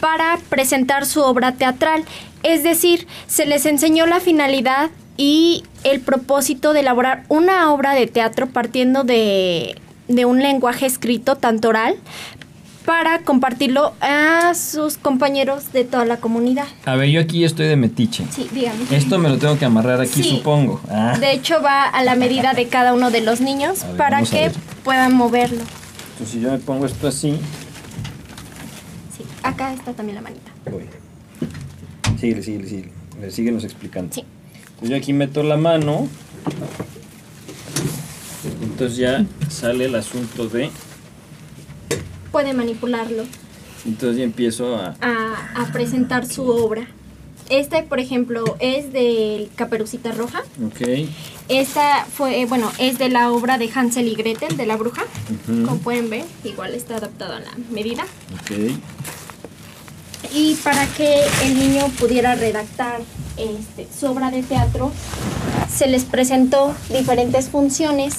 para 0.00 0.38
presentar 0.48 1.06
su 1.06 1.22
obra 1.22 1.52
teatral. 1.52 2.04
Es 2.42 2.62
decir, 2.62 3.06
se 3.26 3.46
les 3.46 3.66
enseñó 3.66 4.06
la 4.06 4.20
finalidad 4.20 4.90
y 5.16 5.64
el 5.84 6.00
propósito 6.00 6.72
de 6.72 6.80
elaborar 6.80 7.24
una 7.28 7.72
obra 7.72 7.94
de 7.94 8.06
teatro 8.06 8.46
partiendo 8.48 9.04
de, 9.04 9.78
un 10.08 10.42
lenguaje 10.42 10.86
escrito, 10.86 11.36
tanto 11.36 11.68
oral, 11.68 11.96
para 12.90 13.20
compartirlo 13.20 13.94
a 14.00 14.52
sus 14.54 14.96
compañeros 14.96 15.72
de 15.72 15.84
toda 15.84 16.04
la 16.04 16.16
comunidad. 16.16 16.66
A 16.84 16.96
ver, 16.96 17.08
yo 17.08 17.20
aquí 17.20 17.44
estoy 17.44 17.68
de 17.68 17.76
metiche. 17.76 18.24
Sí, 18.32 18.48
dígame. 18.52 18.80
Esto 18.90 19.16
me 19.16 19.28
lo 19.28 19.38
tengo 19.38 19.56
que 19.56 19.64
amarrar 19.64 20.00
aquí, 20.00 20.24
supongo. 20.24 20.80
Ah. 20.90 21.16
De 21.16 21.30
hecho, 21.30 21.62
va 21.62 21.84
a 21.84 22.02
la 22.02 22.16
medida 22.16 22.52
de 22.52 22.66
cada 22.66 22.92
uno 22.92 23.12
de 23.12 23.20
los 23.20 23.40
niños 23.40 23.84
para 23.96 24.24
que 24.24 24.50
puedan 24.82 25.14
moverlo. 25.14 25.60
Entonces, 25.60 26.30
si 26.30 26.40
yo 26.40 26.50
me 26.50 26.58
pongo 26.58 26.84
esto 26.84 27.06
así. 27.06 27.38
Sí, 29.16 29.22
acá 29.44 29.72
está 29.72 29.92
también 29.92 30.16
la 30.16 30.22
manita. 30.22 30.50
Voy. 30.68 30.86
Sigue, 32.18 32.42
sigue, 32.42 32.66
sigue. 32.66 33.30
Síguenos 33.30 33.62
explicando. 33.62 34.12
Sí. 34.12 34.24
Yo 34.82 34.96
aquí 34.96 35.12
meto 35.12 35.44
la 35.44 35.56
mano. 35.56 36.08
Entonces 38.60 38.96
ya 38.96 39.24
sale 39.48 39.84
el 39.84 39.94
asunto 39.94 40.48
de... 40.48 40.72
Puede 42.32 42.52
manipularlo. 42.52 43.24
Entonces 43.86 44.18
ya 44.18 44.24
empiezo 44.24 44.76
a... 44.76 44.96
A, 45.00 45.72
presentar 45.72 46.26
su 46.26 46.46
obra. 46.48 46.86
Este, 47.48 47.82
por 47.82 47.98
ejemplo, 47.98 48.56
es 48.60 48.92
del 48.92 49.50
Caperucita 49.56 50.12
Roja. 50.12 50.42
Ok. 50.64 51.08
Esta 51.48 52.04
fue, 52.04 52.44
bueno, 52.44 52.70
es 52.78 52.98
de 52.98 53.08
la 53.08 53.32
obra 53.32 53.58
de 53.58 53.68
Hansel 53.74 54.06
y 54.06 54.14
Gretel, 54.14 54.56
de 54.56 54.66
la 54.66 54.76
bruja. 54.76 55.02
Como 55.46 55.78
pueden 55.78 56.10
ver, 56.10 56.24
igual 56.44 56.74
está 56.74 56.96
adaptado 56.96 57.34
a 57.34 57.40
la 57.40 57.50
medida. 57.70 58.04
Ok. 58.34 58.72
Y 60.32 60.54
para 60.56 60.86
que 60.86 61.22
el 61.44 61.58
niño 61.58 61.88
pudiera 61.98 62.36
redactar 62.36 63.00
este, 63.36 63.88
su 63.98 64.06
obra 64.06 64.30
de 64.30 64.42
teatro, 64.42 64.92
se 65.68 65.88
les 65.88 66.04
presentó 66.04 66.74
diferentes 66.90 67.48
funciones 67.48 68.14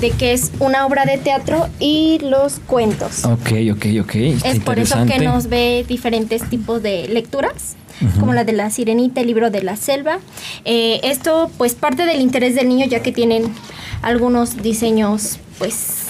de 0.00 0.10
que 0.10 0.32
es 0.32 0.50
una 0.60 0.86
obra 0.86 1.04
de 1.04 1.18
teatro 1.18 1.68
y 1.78 2.18
los 2.20 2.60
cuentos. 2.60 3.24
Ok, 3.24 3.52
ok, 3.72 3.86
ok. 4.02 4.14
es 4.44 4.60
por 4.60 4.78
eso 4.78 5.04
que 5.06 5.18
nos 5.18 5.48
ve 5.48 5.84
diferentes 5.86 6.48
tipos 6.48 6.82
de 6.82 7.08
lecturas. 7.08 7.76
como 8.20 8.32
la 8.32 8.44
de 8.44 8.52
la 8.52 8.70
sirenita, 8.70 9.20
el 9.20 9.26
libro 9.26 9.50
de 9.50 9.60
la 9.60 9.74
selva. 9.74 10.20
Eh, 10.64 11.00
esto 11.02 11.50
pues 11.58 11.74
parte 11.74 12.06
del 12.06 12.20
interés 12.20 12.54
del 12.54 12.68
niño 12.68 12.86
ya 12.86 13.02
que 13.02 13.10
tienen 13.10 13.52
algunos 14.02 14.62
diseños 14.62 15.38
pues 15.58 16.07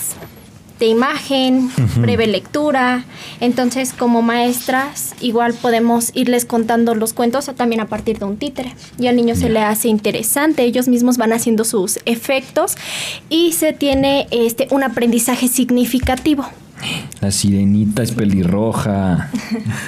de 0.78 0.86
imagen, 0.86 1.70
breve 1.96 2.26
lectura. 2.26 3.04
Entonces, 3.40 3.92
como 3.92 4.22
maestras, 4.22 5.14
igual 5.20 5.54
podemos 5.54 6.10
irles 6.14 6.44
contando 6.44 6.94
los 6.94 7.12
cuentos 7.12 7.50
también 7.56 7.80
a 7.80 7.86
partir 7.86 8.18
de 8.18 8.24
un 8.24 8.36
títere. 8.36 8.74
Y 8.98 9.06
al 9.06 9.16
niño 9.16 9.34
se 9.34 9.48
le 9.48 9.60
hace 9.60 9.88
interesante, 9.88 10.62
ellos 10.62 10.88
mismos 10.88 11.16
van 11.16 11.32
haciendo 11.32 11.64
sus 11.64 11.98
efectos 12.04 12.76
y 13.28 13.52
se 13.52 13.72
tiene 13.72 14.26
este 14.30 14.68
un 14.70 14.82
aprendizaje 14.82 15.48
significativo. 15.48 16.46
La 17.20 17.30
sirenita 17.30 18.02
es 18.02 18.12
pelirroja. 18.12 19.30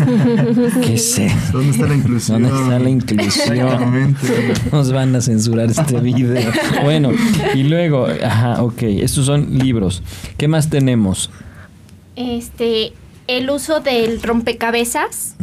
¿Qué 0.82 0.98
sé? 0.98 1.30
¿Dónde 1.52 1.70
está 1.70 1.86
la 1.86 1.94
inclusión? 1.94 2.42
¿Dónde 2.42 2.62
está 2.62 2.78
la 2.78 2.90
inclusión? 2.90 3.58
Nos 4.72 4.92
van 4.92 5.14
a 5.14 5.20
censurar 5.20 5.70
este 5.70 6.00
video. 6.00 6.50
Bueno, 6.82 7.10
y 7.54 7.62
luego, 7.62 8.06
ajá, 8.06 8.62
ok, 8.62 8.82
estos 8.82 9.26
son 9.26 9.58
libros. 9.58 10.02
¿Qué 10.36 10.48
más 10.48 10.70
tenemos? 10.70 11.30
Este, 12.16 12.92
el 13.28 13.48
uso 13.48 13.80
del 13.80 14.20
rompecabezas. 14.22 15.36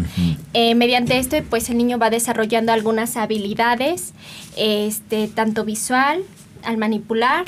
Eh, 0.53 0.75
mediante 0.75 1.17
esto, 1.17 1.37
pues 1.49 1.69
el 1.69 1.77
niño 1.77 1.97
va 1.97 2.09
desarrollando 2.09 2.73
algunas 2.73 3.15
habilidades, 3.15 4.13
este, 4.57 5.27
tanto 5.27 5.63
visual, 5.63 6.21
al 6.63 6.77
manipular, 6.77 7.45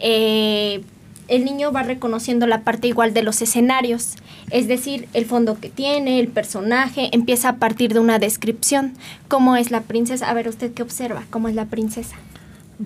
eh, 0.00 0.82
el 1.28 1.44
niño 1.44 1.72
va 1.72 1.82
reconociendo 1.82 2.46
la 2.46 2.62
parte 2.62 2.88
igual 2.88 3.12
de 3.12 3.22
los 3.22 3.42
escenarios, 3.42 4.14
es 4.50 4.68
decir, 4.68 5.08
el 5.12 5.24
fondo 5.24 5.58
que 5.58 5.68
tiene, 5.68 6.20
el 6.20 6.28
personaje, 6.28 7.10
empieza 7.12 7.50
a 7.50 7.56
partir 7.56 7.92
de 7.94 8.00
una 8.00 8.18
descripción. 8.18 8.92
¿Cómo 9.28 9.56
es 9.56 9.70
la 9.70 9.82
princesa? 9.82 10.30
A 10.30 10.34
ver, 10.34 10.48
¿usted 10.48 10.72
qué 10.72 10.82
observa? 10.82 11.24
¿Cómo 11.30 11.48
es 11.48 11.54
la 11.54 11.66
princesa? 11.66 12.16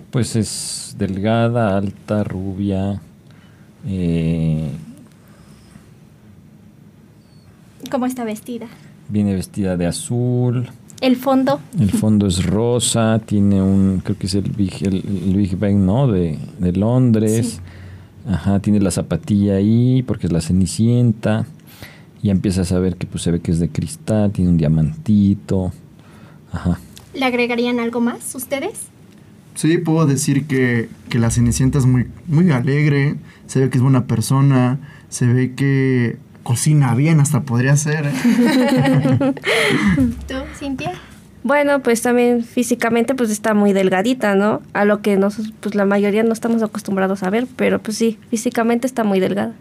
Pues 0.09 0.35
es 0.35 0.95
delgada, 0.97 1.77
alta, 1.77 2.23
rubia. 2.23 3.01
Eh, 3.87 4.69
¿Cómo 7.91 8.05
está 8.05 8.23
vestida? 8.23 8.67
Viene 9.09 9.33
vestida 9.35 9.77
de 9.77 9.85
azul. 9.85 10.69
¿El 11.01 11.15
fondo? 11.15 11.59
El 11.79 11.89
fondo 11.91 12.27
es 12.27 12.45
rosa, 12.45 13.19
tiene 13.25 13.61
un, 13.61 14.01
creo 14.03 14.17
que 14.17 14.27
es 14.27 14.35
el 14.35 14.51
Big, 14.51 14.83
el, 14.83 15.01
Big 15.35 15.57
Bang, 15.57 15.77
¿no? 15.77 16.07
De, 16.07 16.37
de 16.59 16.71
Londres. 16.73 17.59
Ajá, 18.27 18.59
tiene 18.59 18.79
la 18.79 18.91
zapatilla 18.91 19.55
ahí 19.55 20.03
porque 20.03 20.27
es 20.27 20.33
la 20.33 20.41
cenicienta. 20.41 21.45
Y 22.23 22.29
empiezas 22.29 22.71
a 22.71 22.79
ver 22.79 22.97
que 22.97 23.07
pues 23.07 23.23
se 23.23 23.31
ve 23.31 23.39
que 23.39 23.51
es 23.51 23.59
de 23.59 23.69
cristal, 23.69 24.31
tiene 24.31 24.51
un 24.51 24.57
diamantito. 24.57 25.71
Ajá. 26.51 26.79
¿Le 27.13 27.25
agregarían 27.25 27.79
algo 27.79 27.99
más 27.99 28.35
ustedes? 28.35 28.73
Sí, 29.55 29.77
puedo 29.79 30.05
decir 30.05 30.45
que, 30.45 30.87
que 31.09 31.19
la 31.19 31.29
cenicienta 31.29 31.77
es 31.77 31.85
muy, 31.85 32.07
muy 32.27 32.51
alegre, 32.51 33.15
se 33.47 33.59
ve 33.59 33.69
que 33.69 33.77
es 33.77 33.81
buena 33.81 34.05
persona, 34.05 34.79
se 35.09 35.25
ve 35.25 35.53
que 35.55 36.17
cocina 36.43 36.95
bien, 36.95 37.19
hasta 37.19 37.41
podría 37.41 37.75
ser. 37.75 38.05
¿eh? 38.07 39.33
¿Tú, 40.27 40.35
Cintia? 40.57 40.93
Bueno, 41.43 41.81
pues 41.81 42.01
también 42.03 42.43
físicamente 42.43 43.15
pues 43.15 43.31
está 43.31 43.53
muy 43.53 43.73
delgadita, 43.73 44.35
¿no? 44.35 44.61
A 44.73 44.85
lo 44.85 45.01
que 45.01 45.17
nosotros, 45.17 45.53
pues 45.59 45.73
la 45.73 45.85
mayoría 45.85 46.21
no 46.23 46.33
estamos 46.33 46.61
acostumbrados 46.61 47.23
a 47.23 47.29
ver, 47.29 47.47
pero 47.55 47.81
pues 47.81 47.97
sí, 47.97 48.19
físicamente 48.29 48.85
está 48.85 49.03
muy 49.03 49.19
delgada. 49.19 49.53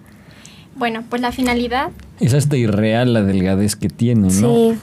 Bueno, 0.77 1.03
pues 1.09 1.23
la 1.23 1.33
finalidad... 1.33 1.91
Es 2.21 2.35
hasta 2.35 2.57
irreal 2.57 3.15
la 3.15 3.23
delgadez 3.23 3.77
que 3.77 3.89
tiene, 3.89 4.29
¿no? 4.29 4.73
Sí. 4.73 4.79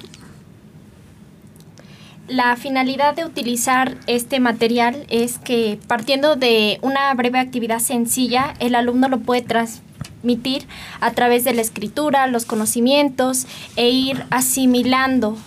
La 2.27 2.57
finalidad 2.57 3.15
de 3.15 3.25
utilizar 3.25 3.95
este 4.07 4.39
material 4.39 5.05
es 5.07 5.37
que 5.37 5.79
partiendo 5.87 6.35
de 6.35 6.77
una 6.81 7.13
breve 7.13 7.39
actividad 7.39 7.79
sencilla, 7.79 8.53
el 8.59 8.75
alumno 8.75 9.07
lo 9.07 9.19
puede 9.19 9.43
transmitir 9.43 10.63
a 10.99 11.11
través 11.11 11.45
de 11.45 11.53
la 11.53 11.61
escritura, 11.61 12.27
los 12.27 12.45
conocimientos 12.45 13.45
e 13.77 13.89
ir 13.89 14.25
asimilando 14.29 15.37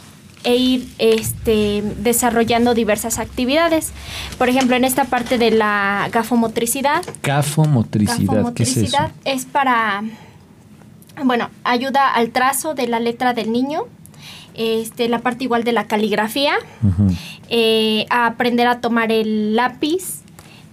e 0.44 0.56
ir 0.56 0.88
este, 0.99 1.82
desarrollando 1.99 2.75
diversas 2.75 3.18
actividades. 3.18 3.92
Por 4.38 4.49
ejemplo, 4.49 4.76
en 4.76 4.85
esta 4.85 5.04
parte 5.04 5.38
de 5.38 5.50
la 5.50 6.09
gafomotricidad. 6.12 7.02
Gafomotricidad, 7.23 8.52
¿qué 8.54 8.62
es 8.62 8.76
eso? 8.76 8.99
Es 9.25 9.44
para, 9.44 10.02
bueno, 11.23 11.50
ayuda 11.64 12.12
al 12.12 12.30
trazo 12.30 12.75
de 12.75 12.87
la 12.87 13.00
letra 13.00 13.35
del 13.35 13.52
niño. 13.52 13.85
Este, 14.55 15.09
la 15.09 15.20
parte 15.20 15.44
igual 15.44 15.62
de 15.62 15.72
la 15.72 15.87
caligrafía, 15.87 16.55
eh, 17.48 18.05
a 18.11 18.26
aprender 18.26 18.66
a 18.66 18.81
tomar 18.81 19.12
el 19.12 19.55
lápiz, 19.55 20.22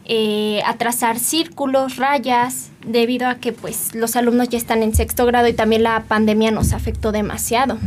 eh, 0.09 0.61
a 0.65 0.77
trazar 0.77 1.19
círculos, 1.19 1.97
rayas, 1.97 2.69
debido 2.85 3.27
a 3.27 3.35
que 3.35 3.51
pues 3.51 3.93
los 3.93 4.15
alumnos 4.15 4.47
ya 4.47 4.57
están 4.57 4.81
en 4.81 4.95
sexto 4.95 5.25
grado 5.25 5.47
y 5.47 5.53
también 5.53 5.83
la 5.83 6.03
pandemia 6.03 6.51
nos 6.51 6.71
afectó 6.71 7.11
demasiado. 7.11 7.77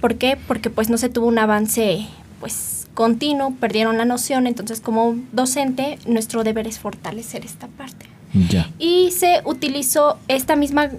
¿Por 0.00 0.16
qué? 0.16 0.38
Porque 0.46 0.70
pues 0.70 0.88
no 0.88 0.98
se 0.98 1.08
tuvo 1.08 1.26
un 1.26 1.38
avance 1.38 2.06
pues 2.38 2.86
continuo, 2.94 3.54
perdieron 3.58 3.98
la 3.98 4.04
noción, 4.04 4.46
entonces 4.46 4.80
como 4.80 5.16
docente 5.32 5.98
nuestro 6.06 6.44
deber 6.44 6.66
es 6.66 6.78
fortalecer 6.78 7.44
esta 7.44 7.66
parte. 7.66 8.06
Ya. 8.50 8.70
Y 8.78 9.10
se 9.10 9.40
utilizó 9.44 10.18
esta 10.28 10.54
misma 10.54 10.90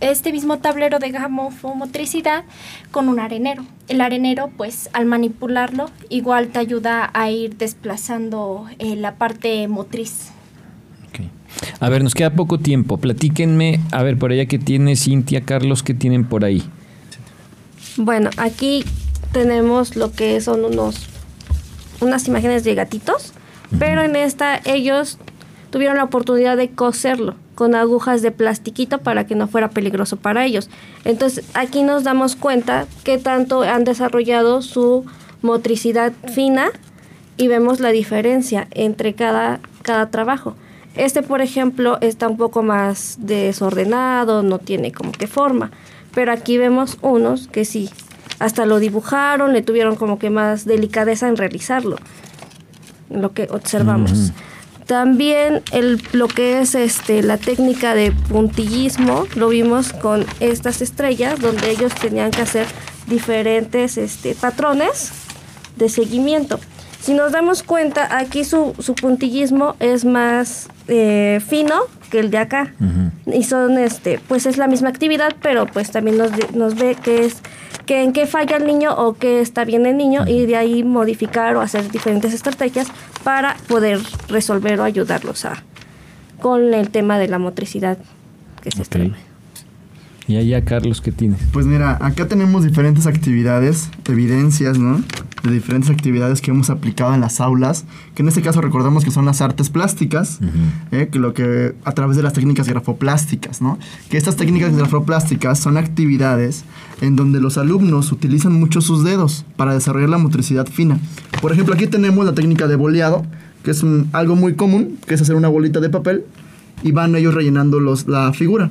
este 0.00 0.32
mismo 0.32 0.58
tablero 0.58 0.98
de 0.98 1.10
gamofomotricidad 1.10 2.44
con 2.90 3.08
un 3.08 3.20
arenero. 3.20 3.64
El 3.88 4.00
arenero, 4.00 4.50
pues 4.56 4.90
al 4.92 5.06
manipularlo, 5.06 5.90
igual 6.08 6.48
te 6.48 6.58
ayuda 6.58 7.10
a 7.12 7.30
ir 7.30 7.56
desplazando 7.56 8.66
eh, 8.78 8.96
la 8.96 9.14
parte 9.14 9.66
motriz. 9.68 10.32
A 11.80 11.88
ver, 11.88 12.02
nos 12.02 12.14
queda 12.14 12.30
poco 12.30 12.58
tiempo. 12.58 12.98
Platíquenme, 12.98 13.80
a 13.92 14.02
ver, 14.02 14.18
por 14.18 14.30
allá 14.32 14.46
que 14.46 14.58
tiene 14.58 14.96
Cintia, 14.96 15.42
Carlos, 15.42 15.82
¿qué 15.82 15.94
tienen 15.94 16.24
por 16.24 16.44
ahí? 16.44 16.62
Bueno, 17.96 18.30
aquí 18.36 18.84
tenemos 19.32 19.96
lo 19.96 20.12
que 20.12 20.40
son 20.40 20.64
unos 20.64 21.08
unas 22.00 22.28
imágenes 22.28 22.62
de 22.62 22.74
gatitos, 22.74 23.32
pero 23.78 24.02
en 24.02 24.16
esta 24.16 24.60
ellos 24.64 25.18
tuvieron 25.76 25.98
la 25.98 26.04
oportunidad 26.04 26.56
de 26.56 26.70
coserlo 26.70 27.34
con 27.54 27.74
agujas 27.74 28.22
de 28.22 28.30
plastiquito 28.30 28.96
para 28.96 29.26
que 29.26 29.34
no 29.34 29.46
fuera 29.46 29.68
peligroso 29.68 30.16
para 30.16 30.46
ellos. 30.46 30.70
Entonces 31.04 31.44
aquí 31.52 31.82
nos 31.82 32.02
damos 32.02 32.34
cuenta 32.34 32.86
que 33.04 33.18
tanto 33.18 33.60
han 33.60 33.84
desarrollado 33.84 34.62
su 34.62 35.04
motricidad 35.42 36.14
fina 36.32 36.70
y 37.36 37.48
vemos 37.48 37.80
la 37.80 37.90
diferencia 37.90 38.68
entre 38.70 39.12
cada, 39.12 39.60
cada 39.82 40.10
trabajo. 40.10 40.56
Este, 40.94 41.22
por 41.22 41.42
ejemplo, 41.42 41.98
está 42.00 42.26
un 42.26 42.38
poco 42.38 42.62
más 42.62 43.18
desordenado, 43.20 44.42
no 44.42 44.58
tiene 44.58 44.92
como 44.92 45.12
que 45.12 45.26
forma, 45.26 45.72
pero 46.14 46.32
aquí 46.32 46.56
vemos 46.56 46.96
unos 47.02 47.48
que 47.48 47.66
sí, 47.66 47.90
hasta 48.38 48.64
lo 48.64 48.78
dibujaron, 48.78 49.52
le 49.52 49.60
tuvieron 49.60 49.96
como 49.96 50.18
que 50.18 50.30
más 50.30 50.64
delicadeza 50.64 51.28
en 51.28 51.36
realizarlo, 51.36 51.98
lo 53.10 53.34
que 53.34 53.46
observamos. 53.50 54.32
También 54.86 55.62
el, 55.72 56.00
lo 56.12 56.28
que 56.28 56.60
es 56.60 56.76
este, 56.76 57.22
la 57.22 57.38
técnica 57.38 57.94
de 57.94 58.12
puntillismo 58.12 59.26
lo 59.34 59.48
vimos 59.48 59.92
con 59.92 60.24
estas 60.38 60.80
estrellas 60.80 61.40
donde 61.40 61.70
ellos 61.70 61.92
tenían 61.94 62.30
que 62.30 62.42
hacer 62.42 62.66
diferentes 63.08 63.98
este, 63.98 64.36
patrones 64.36 65.10
de 65.74 65.88
seguimiento. 65.88 66.60
Si 67.00 67.14
nos 67.14 67.32
damos 67.32 67.64
cuenta, 67.64 68.16
aquí 68.16 68.44
su, 68.44 68.74
su 68.78 68.94
puntillismo 68.94 69.74
es 69.80 70.04
más 70.04 70.68
eh, 70.86 71.40
fino 71.46 71.82
que 72.06 72.20
el 72.20 72.30
de 72.30 72.38
acá. 72.38 72.72
Y 73.26 73.44
son, 73.44 73.78
este, 73.78 74.20
pues 74.28 74.46
es 74.46 74.56
la 74.56 74.66
misma 74.66 74.88
actividad, 74.88 75.34
pero 75.42 75.66
pues 75.66 75.90
también 75.90 76.18
nos, 76.18 76.30
nos 76.54 76.74
ve 76.76 76.96
que 77.02 77.24
es 77.24 77.36
que 77.86 78.02
en 78.02 78.12
qué 78.12 78.26
falla 78.26 78.56
el 78.56 78.66
niño 78.66 78.92
o 78.96 79.14
qué 79.14 79.40
está 79.40 79.64
bien 79.64 79.86
el 79.86 79.96
niño 79.96 80.24
y 80.26 80.46
de 80.46 80.56
ahí 80.56 80.82
modificar 80.82 81.56
o 81.56 81.60
hacer 81.60 81.90
diferentes 81.90 82.34
estrategias 82.34 82.88
para 83.22 83.56
poder 83.68 84.00
resolver 84.28 84.80
o 84.80 84.84
ayudarlos 84.84 85.44
a 85.44 85.62
con 86.40 86.74
el 86.74 86.90
tema 86.90 87.18
de 87.18 87.28
la 87.28 87.38
motricidad 87.38 87.98
que 88.62 88.70
se 88.70 88.82
okay. 88.82 89.14
Y 90.28 90.36
allá, 90.36 90.64
Carlos, 90.64 91.00
¿qué 91.00 91.12
tienes? 91.12 91.38
Pues 91.52 91.66
mira, 91.66 91.98
acá 92.00 92.26
tenemos 92.26 92.64
diferentes 92.64 93.06
actividades, 93.06 93.88
evidencias, 94.08 94.76
¿no? 94.76 95.00
De 95.46 95.52
diferentes 95.52 95.90
actividades 95.90 96.40
que 96.40 96.50
hemos 96.50 96.70
aplicado 96.70 97.14
en 97.14 97.20
las 97.20 97.40
aulas, 97.40 97.84
que 98.16 98.22
en 98.22 98.28
este 98.28 98.42
caso 98.42 98.60
recordemos 98.60 99.04
que 99.04 99.12
son 99.12 99.26
las 99.26 99.40
artes 99.40 99.70
plásticas, 99.70 100.40
¿eh? 100.90 101.08
que 101.12 101.20
lo 101.20 101.34
que 101.34 101.74
a 101.84 101.92
través 101.92 102.16
de 102.16 102.24
las 102.24 102.32
técnicas 102.32 102.68
grafoplásticas, 102.68 103.62
¿no? 103.62 103.78
Que 104.10 104.16
estas 104.16 104.34
técnicas 104.34 104.76
grafoplásticas 104.76 105.60
son 105.60 105.76
actividades 105.76 106.64
en 107.00 107.14
donde 107.14 107.40
los 107.40 107.58
alumnos 107.58 108.10
utilizan 108.10 108.54
mucho 108.54 108.80
sus 108.80 109.04
dedos 109.04 109.44
para 109.56 109.74
desarrollar 109.74 110.08
la 110.08 110.18
motricidad 110.18 110.66
fina. 110.66 110.98
Por 111.40 111.52
ejemplo, 111.52 111.74
aquí 111.74 111.86
tenemos 111.86 112.26
la 112.26 112.34
técnica 112.34 112.66
de 112.66 112.74
boleado, 112.74 113.24
que 113.62 113.70
es 113.70 113.84
algo 114.12 114.34
muy 114.34 114.54
común, 114.54 114.98
que 115.06 115.14
es 115.14 115.22
hacer 115.22 115.36
una 115.36 115.48
bolita 115.48 115.78
de 115.78 115.90
papel 115.90 116.24
y 116.82 116.90
van 116.90 117.14
ellos 117.14 117.34
rellenando 117.34 117.78
los, 117.78 118.08
la 118.08 118.32
figura 118.32 118.70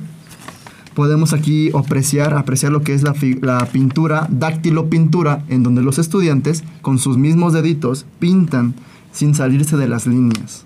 podemos 0.96 1.34
aquí 1.34 1.70
apreciar, 1.76 2.32
apreciar 2.34 2.72
lo 2.72 2.80
que 2.80 2.94
es 2.94 3.02
la, 3.02 3.14
la 3.42 3.66
pintura, 3.66 4.26
dáctilo 4.30 4.88
pintura, 4.88 5.44
en 5.48 5.62
donde 5.62 5.82
los 5.82 5.98
estudiantes 5.98 6.64
con 6.80 6.98
sus 6.98 7.18
mismos 7.18 7.52
deditos 7.52 8.06
pintan 8.18 8.74
sin 9.12 9.34
salirse 9.34 9.76
de 9.76 9.88
las 9.88 10.06
líneas. 10.06 10.64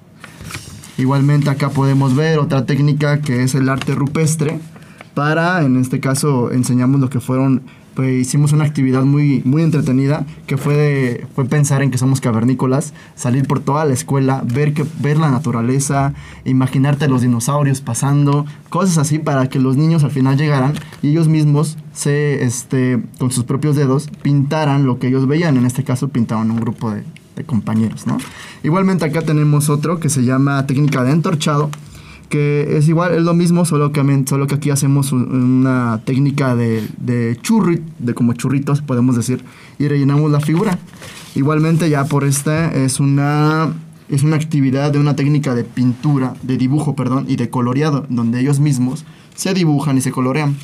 Igualmente 0.97 1.51
acá 1.51 1.71
podemos 1.71 2.15
ver 2.15 2.39
otra 2.39 2.65
técnica 2.65 3.21
que 3.21 3.43
es 3.43 3.57
el 3.57 3.69
arte 3.69 3.97
rupestre. 3.97 4.61
Para, 5.15 5.65
en 5.65 5.77
este 5.77 5.99
caso, 5.99 6.53
enseñamos 6.53 7.01
lo 7.01 7.11
que 7.11 7.19
fueron 7.19 7.63
hicimos 8.05 8.53
una 8.53 8.65
actividad 8.65 9.05
muy, 9.05 9.43
muy 9.45 9.63
entretenida 9.63 10.27
que 10.47 10.57
fue, 10.57 11.27
fue 11.35 11.45
pensar 11.45 11.83
en 11.83 11.91
que 11.91 11.99
somos 11.99 12.21
cavernícolas, 12.21 12.93
salir 13.15 13.47
por 13.47 13.61
toda 13.61 13.85
la 13.85 13.95
escuela, 13.95 14.43
ver, 14.45 14.75
que, 14.75 14.85
ver 15.01 15.19
la 15.19 15.31
naturaleza, 15.31 16.15
imaginarte 16.45 17.09
los 17.09 17.23
dinosaurios 17.23 17.81
pasando, 17.81 18.47
cosas 18.69 18.99
así 18.99 19.19
para 19.19 19.49
que 19.49 19.59
los 19.59 19.77
niños 19.77 20.05
al 20.05 20.11
final 20.11 20.37
llegaran 20.37 20.75
y 21.03 21.11
ellos 21.11 21.29
mismos 21.29 21.77
se, 21.93 22.45
este, 22.45 23.03
con 23.19 23.31
sus 23.31 23.45
propios 23.45 23.77
dedos 23.77 24.09
pintaran 24.23 24.87
lo 24.87 24.99
que 24.99 25.09
ellos 25.09 25.27
veían. 25.27 25.57
En 25.57 25.67
este 25.67 25.85
caso 25.85 26.09
pintaban 26.09 26.51
un 26.51 26.61
grupo 26.61 26.91
de, 26.91 27.05
de 27.37 27.45
compañeros, 27.45 28.07
¿no? 28.07 28.19
Igualmente 28.63 29.05
acá 29.05 29.23
tenemos 29.23 29.69
otro 29.69 30.01
que 30.01 30.09
se 30.09 30.25
llama 30.25 30.67
técnica 30.67 31.05
de 31.05 31.13
entorchado 31.13 31.71
que 32.31 32.79
es 32.79 32.89
igual, 32.89 33.13
es 33.13 33.23
lo 33.23 33.35
mismo, 33.35 33.67
solo 33.67 33.93
que, 33.93 34.25
solo 34.27 34.47
que 34.47 34.55
aquí 34.55 34.71
hacemos 34.71 35.13
una 35.13 36.01
técnica 36.07 36.55
de, 36.55 36.89
de 36.99 37.37
churri, 37.43 37.83
de 37.99 38.15
como 38.15 38.33
churritos, 38.33 38.81
podemos 38.81 39.17
decir, 39.17 39.45
y 39.79 39.89
rellenamos 39.89 40.31
la 40.31 40.41
figura. 40.41 40.79
Igualmente 41.35 41.91
ya 41.91 42.05
por 42.07 42.25
esta 42.25 42.73
es 42.73 43.01
una, 43.01 43.75
es 44.09 44.23
una 44.23 44.37
actividad 44.37 44.93
de 44.93 44.99
una 44.99 45.17
técnica 45.17 45.55
de 45.55 45.65
pintura, 45.65 46.35
de 46.43 46.57
dibujo, 46.57 46.97
perdón, 46.97 47.27
y 47.29 47.37
de 47.37 47.51
coloreado, 47.51 48.07
donde 48.09 48.41
ellos 48.41 48.61
mismos 48.61 49.05
se 49.35 49.53
dibujan 49.53 49.99
y 49.99 50.01
se 50.01 50.13
colorean. 50.13 50.57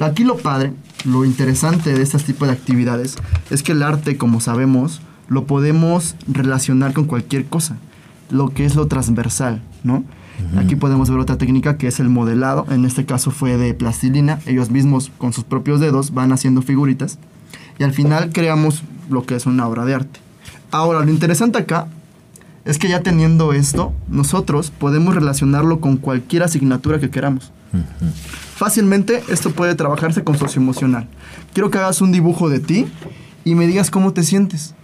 Aquí 0.00 0.24
lo 0.24 0.36
padre, 0.36 0.72
lo 1.04 1.24
interesante 1.24 1.92
de 1.92 2.02
este 2.02 2.18
tipo 2.18 2.46
de 2.46 2.52
actividades 2.52 3.16
es 3.50 3.62
que 3.62 3.72
el 3.72 3.82
arte, 3.82 4.16
como 4.16 4.40
sabemos, 4.40 5.02
lo 5.28 5.44
podemos 5.46 6.16
relacionar 6.26 6.92
con 6.92 7.04
cualquier 7.04 7.44
cosa, 7.44 7.76
lo 8.30 8.48
que 8.48 8.64
es 8.64 8.74
lo 8.74 8.86
transversal, 8.86 9.62
¿no? 9.84 10.04
Aquí 10.56 10.76
podemos 10.76 11.10
ver 11.10 11.18
otra 11.18 11.38
técnica 11.38 11.76
que 11.76 11.86
es 11.86 12.00
el 12.00 12.08
modelado. 12.08 12.66
En 12.70 12.84
este 12.84 13.04
caso 13.04 13.30
fue 13.30 13.56
de 13.56 13.74
plastilina. 13.74 14.40
Ellos 14.46 14.70
mismos 14.70 15.10
con 15.18 15.32
sus 15.32 15.44
propios 15.44 15.80
dedos 15.80 16.12
van 16.12 16.32
haciendo 16.32 16.62
figuritas. 16.62 17.18
Y 17.78 17.84
al 17.84 17.92
final 17.92 18.30
creamos 18.32 18.82
lo 19.08 19.24
que 19.24 19.36
es 19.36 19.46
una 19.46 19.66
obra 19.66 19.84
de 19.84 19.94
arte. 19.94 20.20
Ahora, 20.70 21.04
lo 21.04 21.10
interesante 21.10 21.58
acá 21.58 21.88
es 22.64 22.78
que 22.78 22.88
ya 22.88 23.02
teniendo 23.02 23.52
esto, 23.52 23.92
nosotros 24.08 24.70
podemos 24.70 25.14
relacionarlo 25.14 25.80
con 25.80 25.96
cualquier 25.96 26.42
asignatura 26.42 27.00
que 27.00 27.10
queramos. 27.10 27.52
Fácilmente 28.54 29.22
esto 29.28 29.50
puede 29.50 29.74
trabajarse 29.74 30.22
con 30.22 30.36
socioemocional. 30.36 31.08
Quiero 31.54 31.70
que 31.70 31.78
hagas 31.78 32.00
un 32.02 32.12
dibujo 32.12 32.48
de 32.48 32.60
ti 32.60 32.86
y 33.44 33.54
me 33.54 33.66
digas 33.66 33.90
cómo 33.90 34.12
te 34.12 34.22
sientes 34.22 34.74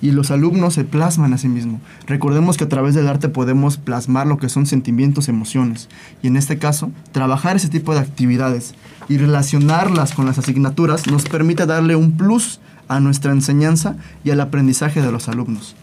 y 0.00 0.12
los 0.12 0.30
alumnos 0.30 0.74
se 0.74 0.84
plasman 0.84 1.32
a 1.32 1.38
sí 1.38 1.48
mismos. 1.48 1.80
Recordemos 2.06 2.56
que 2.56 2.64
a 2.64 2.68
través 2.68 2.94
del 2.94 3.08
arte 3.08 3.28
podemos 3.28 3.76
plasmar 3.76 4.26
lo 4.26 4.38
que 4.38 4.48
son 4.48 4.66
sentimientos, 4.66 5.28
emociones. 5.28 5.88
Y 6.22 6.28
en 6.28 6.36
este 6.36 6.58
caso, 6.58 6.90
trabajar 7.12 7.56
ese 7.56 7.68
tipo 7.68 7.94
de 7.94 8.00
actividades 8.00 8.74
y 9.08 9.18
relacionarlas 9.18 10.12
con 10.12 10.26
las 10.26 10.38
asignaturas 10.38 11.06
nos 11.06 11.24
permite 11.24 11.66
darle 11.66 11.96
un 11.96 12.16
plus 12.16 12.60
a 12.88 13.00
nuestra 13.00 13.32
enseñanza 13.32 13.96
y 14.24 14.30
al 14.30 14.40
aprendizaje 14.40 15.02
de 15.02 15.12
los 15.12 15.28
alumnos. 15.28 15.76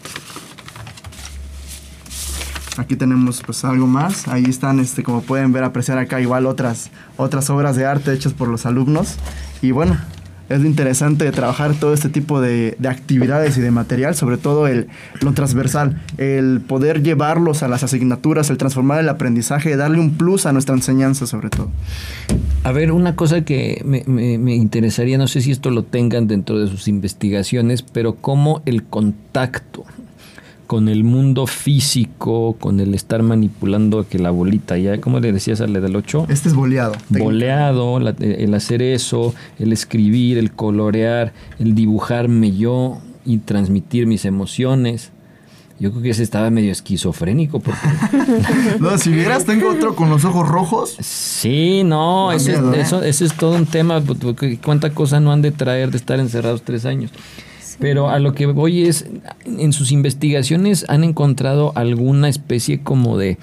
Aquí 2.78 2.96
tenemos 2.96 3.42
pues 3.44 3.64
algo 3.64 3.86
más. 3.86 4.28
Ahí 4.28 4.44
están, 4.44 4.80
este, 4.80 5.02
como 5.02 5.22
pueden 5.22 5.52
ver, 5.52 5.64
apreciar 5.64 5.98
acá 5.98 6.20
igual 6.20 6.46
otras, 6.46 6.90
otras 7.16 7.48
obras 7.48 7.76
de 7.76 7.86
arte 7.86 8.12
hechas 8.12 8.34
por 8.34 8.48
los 8.48 8.66
alumnos. 8.66 9.16
Y 9.62 9.70
bueno, 9.70 9.96
es 10.48 10.64
interesante 10.64 11.30
trabajar 11.32 11.74
todo 11.74 11.92
este 11.92 12.08
tipo 12.08 12.40
de, 12.40 12.76
actividades 12.88 13.58
y 13.58 13.60
de 13.60 13.70
material, 13.70 14.14
sobre 14.14 14.36
todo 14.36 14.66
el, 14.66 14.88
lo 15.20 15.32
transversal, 15.32 16.02
el 16.18 16.60
poder 16.60 17.02
llevarlos 17.02 17.62
a 17.62 17.68
las 17.68 17.82
asignaturas, 17.82 18.50
el 18.50 18.56
transformar 18.56 19.00
el 19.00 19.08
aprendizaje, 19.08 19.76
darle 19.76 19.98
un 19.98 20.14
plus 20.14 20.46
a 20.46 20.52
nuestra 20.52 20.74
enseñanza 20.74 21.26
sobre 21.26 21.50
todo. 21.50 21.70
A 22.62 22.72
ver, 22.72 22.92
una 22.92 23.16
cosa 23.16 23.42
que 23.42 23.82
me, 23.84 24.02
me 24.06 24.54
interesaría, 24.54 25.18
no 25.18 25.28
sé 25.28 25.40
si 25.40 25.50
esto 25.50 25.70
lo 25.70 25.84
tengan 25.84 26.26
dentro 26.26 26.58
de 26.58 26.68
sus 26.68 26.88
investigaciones, 26.88 27.82
pero 27.82 28.16
cómo 28.16 28.62
el 28.66 28.84
contacto 28.84 29.84
con 30.66 30.88
el 30.88 31.04
mundo 31.04 31.46
físico, 31.46 32.56
con 32.58 32.80
el 32.80 32.94
estar 32.94 33.22
manipulando 33.22 34.06
que 34.08 34.18
la 34.18 34.30
bolita, 34.30 34.76
ya, 34.76 35.00
¿cómo 35.00 35.20
le 35.20 35.32
decías 35.32 35.60
a 35.60 35.66
la 35.66 35.80
del 35.80 35.96
8? 35.96 36.26
Este 36.28 36.48
es 36.48 36.54
boleado. 36.54 36.94
Boleado, 37.08 37.98
el 37.98 38.54
hacer 38.54 38.82
eso, 38.82 39.34
el 39.58 39.72
escribir, 39.72 40.38
el 40.38 40.52
colorear, 40.52 41.32
el 41.58 41.74
dibujarme 41.74 42.56
yo 42.56 42.98
y 43.24 43.38
transmitir 43.38 44.06
mis 44.06 44.24
emociones. 44.24 45.12
Yo 45.78 45.90
creo 45.90 46.02
que 46.02 46.10
ese 46.10 46.22
estaba 46.22 46.48
medio 46.50 46.72
esquizofrénico. 46.72 47.60
Porque... 47.60 47.78
no, 48.80 48.96
si 48.96 49.10
vieras, 49.10 49.44
tengo 49.44 49.70
otro 49.70 49.94
con 49.94 50.08
los 50.08 50.24
ojos 50.24 50.48
rojos. 50.48 50.96
Sí, 51.00 51.82
no, 51.84 52.32
eso, 52.32 52.50
¿eh? 52.72 52.80
eso, 52.80 53.02
eso, 53.02 53.24
es 53.24 53.34
todo 53.34 53.56
un 53.56 53.66
tema. 53.66 54.02
¿Cuánta 54.64 54.90
cosa 54.94 55.20
no 55.20 55.32
han 55.32 55.42
de 55.42 55.50
traer 55.50 55.90
de 55.90 55.98
estar 55.98 56.18
encerrados 56.18 56.62
tres 56.62 56.86
años? 56.86 57.10
Pero 57.78 58.08
a 58.08 58.18
lo 58.18 58.34
que 58.34 58.46
voy 58.46 58.84
es, 58.84 59.06
en 59.44 59.72
sus 59.72 59.92
investigaciones 59.92 60.86
han 60.88 61.04
encontrado 61.04 61.72
alguna 61.74 62.28
especie 62.28 62.80
como 62.80 63.18
de 63.18 63.38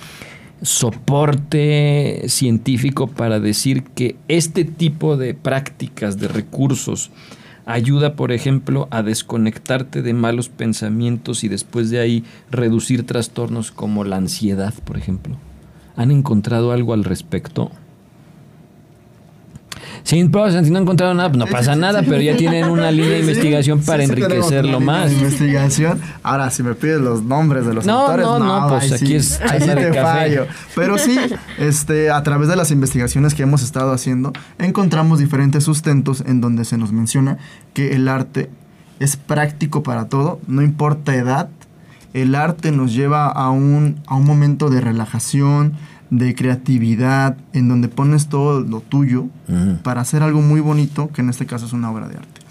soporte 0.64 2.24
científico 2.28 3.08
para 3.08 3.40
decir 3.40 3.84
que 3.84 4.16
este 4.28 4.64
tipo 4.64 5.18
de 5.18 5.34
prácticas, 5.34 6.18
de 6.18 6.30
recursos, 6.30 7.12
ayuda, 7.66 8.16
por 8.16 8.32
ejemplo, 8.32 8.88
a 8.92 9.04
desconectarte 9.04 10.02
de 10.02 10.14
malos 10.14 10.50
pensamientos 10.50 11.44
y 11.44 11.48
después 11.48 11.90
de 11.90 12.00
ahí 12.00 12.24
reducir 12.50 13.06
trastornos 13.06 13.72
como 13.72 14.04
la 14.04 14.18
ansiedad, 14.18 14.74
por 14.86 14.98
ejemplo. 14.98 15.38
¿Han 15.96 16.12
encontrado 16.12 16.72
algo 16.72 16.94
al 16.94 17.04
respecto? 17.04 17.72
Si 20.04 20.22
no 20.22 20.40
han 20.40 20.76
encontrado 20.76 21.14
nada, 21.14 21.30
pues 21.30 21.40
no 21.40 21.48
pasa 21.48 21.76
nada, 21.78 22.04
pero 22.04 22.22
ya 22.22 22.36
tienen 22.36 22.70
una 22.70 22.92
línea 22.92 23.14
de 23.14 23.20
investigación 23.22 23.82
para 23.82 24.04
enriquecerlo 24.04 24.80
más. 24.80 25.12
investigación. 25.12 26.00
Ahora, 26.22 26.50
si 26.50 26.62
me 26.62 26.76
pides 26.76 27.00
los 27.00 27.24
nombres 27.24 27.66
de 27.66 27.74
los 27.74 27.88
autores, 27.88 28.26
no, 28.26 28.40
no, 28.40 28.68
pues 28.68 28.92
aquí 28.92 29.16
es 29.16 29.40
ahí 29.42 29.60
te 29.60 29.94
fallo. 29.94 30.46
Pero 30.76 30.98
sí, 30.98 31.18
este, 31.58 32.12
a 32.12 32.22
través 32.24 32.50
de 32.50 32.56
las 32.56 32.72
investigaciones 32.72 33.34
que 33.34 33.44
hemos 33.44 33.64
estado 33.64 33.92
haciendo, 33.94 34.34
encontramos 34.60 35.20
diferentes 35.20 35.64
sustentos 35.64 36.24
en 36.26 36.42
donde 36.42 36.66
se 36.66 36.78
nos 36.78 36.92
menciona 36.92 37.38
que 37.74 37.96
el 37.96 38.08
arte 38.08 38.50
es 39.00 39.16
práctico 39.16 39.84
para 39.84 40.10
todo, 40.10 40.40
no 40.48 40.62
importa 40.62 41.16
edad. 41.16 41.50
El 42.14 42.36
arte 42.36 42.72
nos 42.72 42.94
lleva 42.94 43.28
a 43.28 43.50
un, 43.50 44.00
a 44.06 44.16
un 44.16 44.26
momento 44.26 44.70
de 44.70 44.82
relajación, 44.82 45.74
de 46.18 46.36
creatividad, 46.36 47.38
en 47.54 47.68
donde 47.68 47.88
pones 47.88 48.28
todo 48.28 48.62
lo 48.62 48.82
tuyo 48.82 49.28
para 49.82 50.02
hacer 50.02 50.22
algo 50.22 50.42
muy 50.42 50.62
bonito, 50.62 51.10
que 51.12 51.22
en 51.22 51.30
este 51.30 51.46
caso 51.46 51.66
es 51.66 51.74
una 51.74 51.92
obra 51.92 52.08
de 52.08 52.18
arte. 52.18 52.42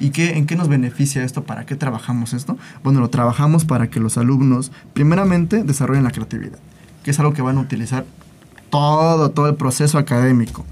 ¿Y 0.00 0.10
qué, 0.10 0.38
en 0.38 0.46
qué 0.46 0.56
nos 0.56 0.68
beneficia 0.68 1.22
esto? 1.22 1.44
¿Para 1.44 1.66
qué 1.66 1.76
trabajamos 1.76 2.32
esto? 2.32 2.56
Bueno, 2.82 3.00
lo 3.00 3.10
trabajamos 3.10 3.66
para 3.66 3.90
que 3.90 4.00
los 4.00 4.16
alumnos, 4.16 4.72
primeramente, 4.94 5.62
desarrollen 5.62 6.04
la 6.04 6.10
creatividad, 6.10 6.58
que 7.04 7.10
es 7.10 7.20
algo 7.20 7.34
que 7.34 7.42
van 7.42 7.58
a 7.58 7.60
utilizar 7.60 8.06
todo, 8.70 9.30
todo 9.30 9.48
el 9.48 9.56
proceso 9.56 9.98
académico. 9.98 10.64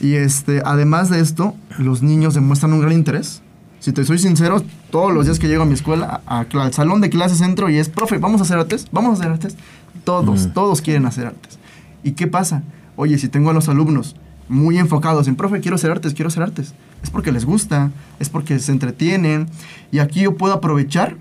Y 0.00 0.14
este, 0.14 0.62
además 0.64 1.10
de 1.10 1.18
esto, 1.18 1.56
los 1.78 2.02
niños 2.02 2.34
demuestran 2.34 2.72
un 2.72 2.80
gran 2.80 2.92
interés. 2.92 3.42
Si 3.80 3.92
te 3.92 4.04
soy 4.04 4.18
sincero, 4.18 4.62
todos 4.92 5.12
los 5.12 5.26
días 5.26 5.40
que 5.40 5.48
llego 5.48 5.64
a 5.64 5.66
mi 5.66 5.74
escuela, 5.74 6.20
al 6.26 6.72
salón 6.72 7.00
de 7.00 7.10
clases 7.10 7.40
entro 7.40 7.68
y 7.68 7.78
es, 7.78 7.88
profe, 7.88 8.18
vamos 8.18 8.40
a 8.40 8.44
hacer 8.44 8.58
artes, 8.58 8.86
vamos 8.92 9.10
a 9.10 9.20
hacer 9.20 9.32
artes. 9.32 9.56
Todos, 10.04 10.52
todos 10.54 10.80
quieren 10.80 11.06
hacer 11.06 11.26
artes. 11.26 11.58
¿Y 12.02 12.12
qué 12.12 12.26
pasa? 12.26 12.62
Oye, 12.96 13.18
si 13.18 13.28
tengo 13.28 13.50
a 13.50 13.54
los 13.54 13.68
alumnos 13.68 14.16
muy 14.48 14.78
enfocados 14.78 15.28
en, 15.28 15.36
profe, 15.36 15.60
quiero 15.60 15.76
hacer 15.76 15.90
artes, 15.90 16.14
quiero 16.14 16.28
hacer 16.28 16.42
artes, 16.42 16.74
es 17.02 17.10
porque 17.10 17.32
les 17.32 17.44
gusta, 17.44 17.90
es 18.18 18.28
porque 18.28 18.58
se 18.58 18.72
entretienen. 18.72 19.48
Y 19.90 19.98
aquí 19.98 20.22
yo 20.22 20.36
puedo 20.36 20.52
aprovechar 20.52 21.16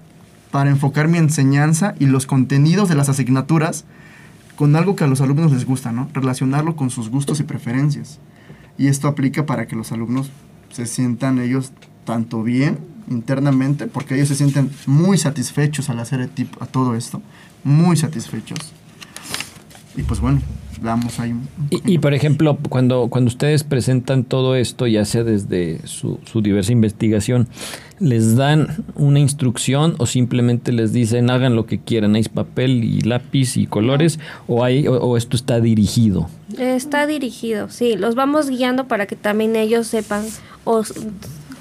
para 0.52 0.70
enfocar 0.70 1.08
mi 1.08 1.18
enseñanza 1.18 1.96
y 1.98 2.08
los 2.08 2.26
contenidos 2.26 2.90
de 2.90 2.96
las 2.96 3.10
asignaturas 3.10 3.86
con 4.56 4.76
algo 4.76 4.96
que 4.96 5.06
a 5.06 5.08
los 5.08 5.22
alumnos 5.22 5.52
les 5.52 5.66
gusta, 5.66 5.92
¿no? 5.92 6.10
Relacionarlo 6.14 6.76
con 6.76 6.90
sus 6.90 7.10
gustos 7.10 7.40
y 7.40 7.44
preferencias. 7.44 8.20
Y 8.78 8.88
esto 8.88 9.08
aplica 9.08 9.46
para 9.46 9.66
que 9.66 9.76
los 9.76 9.92
alumnos 9.92 10.30
se 10.72 10.86
sientan 10.86 11.40
ellos 11.40 11.72
tanto 12.06 12.44
bien 12.44 12.80
internamente, 13.10 13.88
porque 13.88 14.16
ellos 14.16 14.28
se 14.28 14.36
sienten 14.36 14.72
muy 14.86 15.18
satisfechos 15.18 15.90
al 15.90 16.00
hacer 16.00 16.30
a 16.60 16.66
todo 16.66 16.96
esto, 16.96 17.22
muy 17.64 17.98
satisfechos. 17.98 18.74
Y 19.96 20.04
pues 20.04 20.20
bueno, 20.20 20.42
ahí 21.20 21.34
y, 21.70 22.00
por 22.00 22.14
ejemplo, 22.14 22.58
cuando, 22.70 23.08
cuando 23.10 23.30
ustedes 23.30 23.64
presentan 23.64 24.24
todo 24.24 24.56
esto, 24.56 24.88
ya 24.88 25.06
sea 25.06 25.24
desde 25.24 25.80
su, 25.86 26.20
diversa 26.42 26.72
investigación, 26.72 27.48
¿les 28.00 28.36
dan 28.36 28.84
una 28.96 29.20
instrucción 29.20 29.96
o 30.00 30.06
simplemente 30.06 30.72
les 30.72 30.92
dicen 30.92 31.30
hagan 31.30 31.56
lo 31.56 31.66
que 31.66 31.80
quieran? 31.80 32.16
¿Hay 32.16 32.24
papel 32.24 32.84
y 32.84 33.02
lápiz 33.02 33.58
y 33.58 33.68
colores 33.68 34.20
o, 34.48 34.64
hay, 34.64 34.88
o, 34.88 35.18
esto 35.18 35.36
está 35.36 35.60
dirigido? 35.60 36.30
Está 36.58 37.08
dirigido, 37.08 37.70
sí. 37.70 37.96
Los 37.96 38.16
vamos 38.16 38.50
guiando 38.50 38.88
para 38.88 39.06
que 39.06 39.16
también 39.16 39.56
ellos 39.56 39.88
sepan 39.88 40.26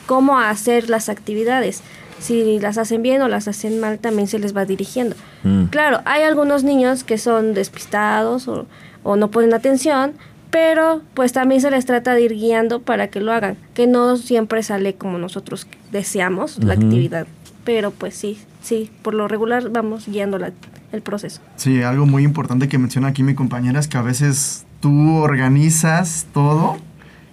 cómo 0.06 0.38
hacer 0.38 0.90
las 0.90 1.08
actividades 1.08 1.82
si 2.20 2.60
las 2.60 2.78
hacen 2.78 3.02
bien 3.02 3.22
o 3.22 3.28
las 3.28 3.48
hacen 3.48 3.80
mal, 3.80 3.98
también 3.98 4.28
se 4.28 4.38
les 4.38 4.54
va 4.54 4.64
dirigiendo. 4.64 5.16
Mm. 5.42 5.64
Claro, 5.64 6.00
hay 6.04 6.22
algunos 6.22 6.64
niños 6.64 7.02
que 7.02 7.18
son 7.18 7.54
despistados 7.54 8.46
o, 8.46 8.66
o 9.02 9.16
no 9.16 9.30
ponen 9.30 9.54
atención, 9.54 10.12
pero 10.50 11.02
pues 11.14 11.32
también 11.32 11.60
se 11.60 11.70
les 11.70 11.86
trata 11.86 12.14
de 12.14 12.22
ir 12.22 12.34
guiando 12.34 12.80
para 12.82 13.08
que 13.08 13.20
lo 13.20 13.32
hagan, 13.32 13.56
que 13.74 13.86
no 13.86 14.16
siempre 14.16 14.62
sale 14.62 14.94
como 14.94 15.18
nosotros 15.18 15.66
deseamos 15.92 16.62
la 16.62 16.74
actividad, 16.74 17.26
pero 17.64 17.90
pues 17.92 18.14
sí, 18.16 18.38
sí, 18.62 18.90
por 19.02 19.14
lo 19.14 19.28
regular 19.28 19.70
vamos 19.70 20.06
guiando 20.08 20.38
la- 20.38 20.52
el 20.92 21.02
proceso. 21.02 21.40
Sí, 21.56 21.82
algo 21.82 22.04
muy 22.06 22.24
importante 22.24 22.68
que 22.68 22.78
menciona 22.78 23.08
aquí 23.08 23.22
mi 23.22 23.34
compañera 23.34 23.78
es 23.78 23.86
que 23.86 23.96
a 23.96 24.02
veces 24.02 24.66
tú 24.80 25.18
organizas 25.18 26.26
todo 26.34 26.78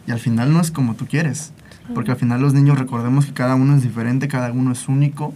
y 0.06 0.12
al 0.12 0.20
final 0.20 0.54
no 0.54 0.62
es 0.62 0.70
como 0.72 0.94
tú 0.96 1.08
quieres. 1.08 1.54
Porque 1.96 2.12
al 2.12 2.18
final 2.18 2.42
los 2.42 2.54
niños 2.54 2.78
recordemos 2.78 3.26
que 3.26 3.34
cada 3.34 3.56
uno 3.56 3.76
es 3.78 3.82
diferente, 3.82 4.28
cada 4.28 4.52
uno 4.52 4.74
es 4.74 4.90
único 4.90 5.34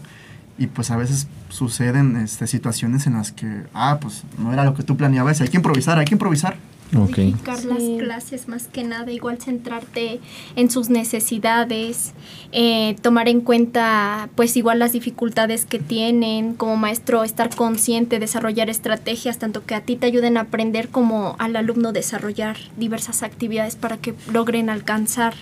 y 0.58 0.68
pues 0.68 0.92
a 0.92 0.98
veces 0.98 1.28
suceden 1.52 2.18
este, 2.18 2.48
situaciones 2.48 3.08
en 3.08 3.14
las 3.14 3.32
que, 3.32 3.64
ah, 3.74 4.00
pues 4.02 4.24
no 4.38 4.52
era 4.54 4.64
lo 4.66 4.74
que 4.74 4.84
tú 4.84 4.98
planeabas, 4.98 5.42
hay 5.42 5.50
que 5.50 5.58
improvisar, 5.58 6.00
hay 6.00 6.06
que 6.06 6.16
improvisar. 6.16 6.56
Ok. 6.94 7.20
Modificar 7.20 7.58
Sí. 7.58 7.68
las 7.70 8.04
clases 8.04 8.48
más 8.50 8.68
que 8.68 8.84
nada, 8.84 9.10
igual 9.14 9.38
centrarte 9.38 10.20
en 10.58 10.70
sus 10.70 10.90
necesidades, 10.90 12.12
eh, 12.52 12.98
tomar 13.02 13.30
en 13.30 13.40
cuenta 13.40 14.28
pues 14.36 14.58
igual 14.58 14.80
las 14.80 14.92
dificultades 14.92 15.64
que 15.66 15.80
tienen 15.80 16.54
como 16.54 16.76
maestro, 16.76 17.24
estar 17.24 17.56
consciente, 17.56 18.20
desarrollar 18.20 18.70
estrategias, 18.70 19.38
tanto 19.38 19.66
que 19.66 19.74
a 19.74 19.80
ti 19.82 19.96
te 19.96 20.06
ayuden 20.08 20.36
a 20.36 20.42
aprender 20.42 20.90
como 20.90 21.38
al 21.40 21.56
alumno 21.56 21.94
desarrollar 21.94 22.58
diversas 22.78 23.24
actividades 23.24 23.78
para 23.78 23.96
que 23.96 24.14
logren 24.30 24.70
alcanzar 24.70 25.34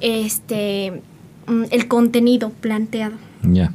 este 0.00 1.02
mm, 1.46 1.64
el 1.70 1.86
contenido 1.88 2.50
planteado. 2.50 3.14
Ya. 3.42 3.72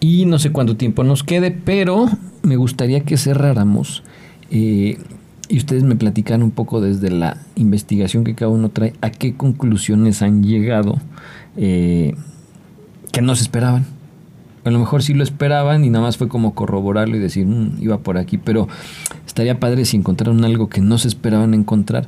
Y 0.00 0.26
no 0.26 0.38
sé 0.38 0.52
cuánto 0.52 0.76
tiempo 0.76 1.02
nos 1.02 1.24
quede, 1.24 1.50
pero 1.50 2.06
me 2.42 2.56
gustaría 2.56 3.00
que 3.00 3.16
cerráramos 3.16 4.04
eh, 4.50 4.98
y 5.48 5.56
ustedes 5.56 5.82
me 5.82 5.96
platicaran 5.96 6.42
un 6.42 6.50
poco 6.50 6.80
desde 6.80 7.10
la 7.10 7.38
investigación 7.56 8.22
que 8.22 8.34
cada 8.34 8.50
uno 8.50 8.68
trae, 8.68 8.92
a 9.00 9.10
qué 9.10 9.34
conclusiones 9.34 10.22
han 10.22 10.44
llegado 10.44 11.00
eh, 11.56 12.14
que 13.12 13.22
no 13.22 13.34
se 13.34 13.42
esperaban. 13.42 13.86
A 14.64 14.70
lo 14.70 14.78
mejor 14.78 15.02
sí 15.02 15.14
lo 15.14 15.22
esperaban 15.22 15.84
y 15.84 15.90
nada 15.90 16.04
más 16.04 16.18
fue 16.18 16.28
como 16.28 16.54
corroborarlo 16.54 17.16
y 17.16 17.20
decir, 17.20 17.46
"Mm, 17.46 17.78
iba 17.80 17.98
por 17.98 18.18
aquí, 18.18 18.36
pero 18.36 18.68
estaría 19.26 19.58
padre 19.58 19.84
si 19.84 19.96
encontraron 19.96 20.44
algo 20.44 20.68
que 20.68 20.80
no 20.80 20.98
se 20.98 21.08
esperaban 21.08 21.54
encontrar. 21.54 22.06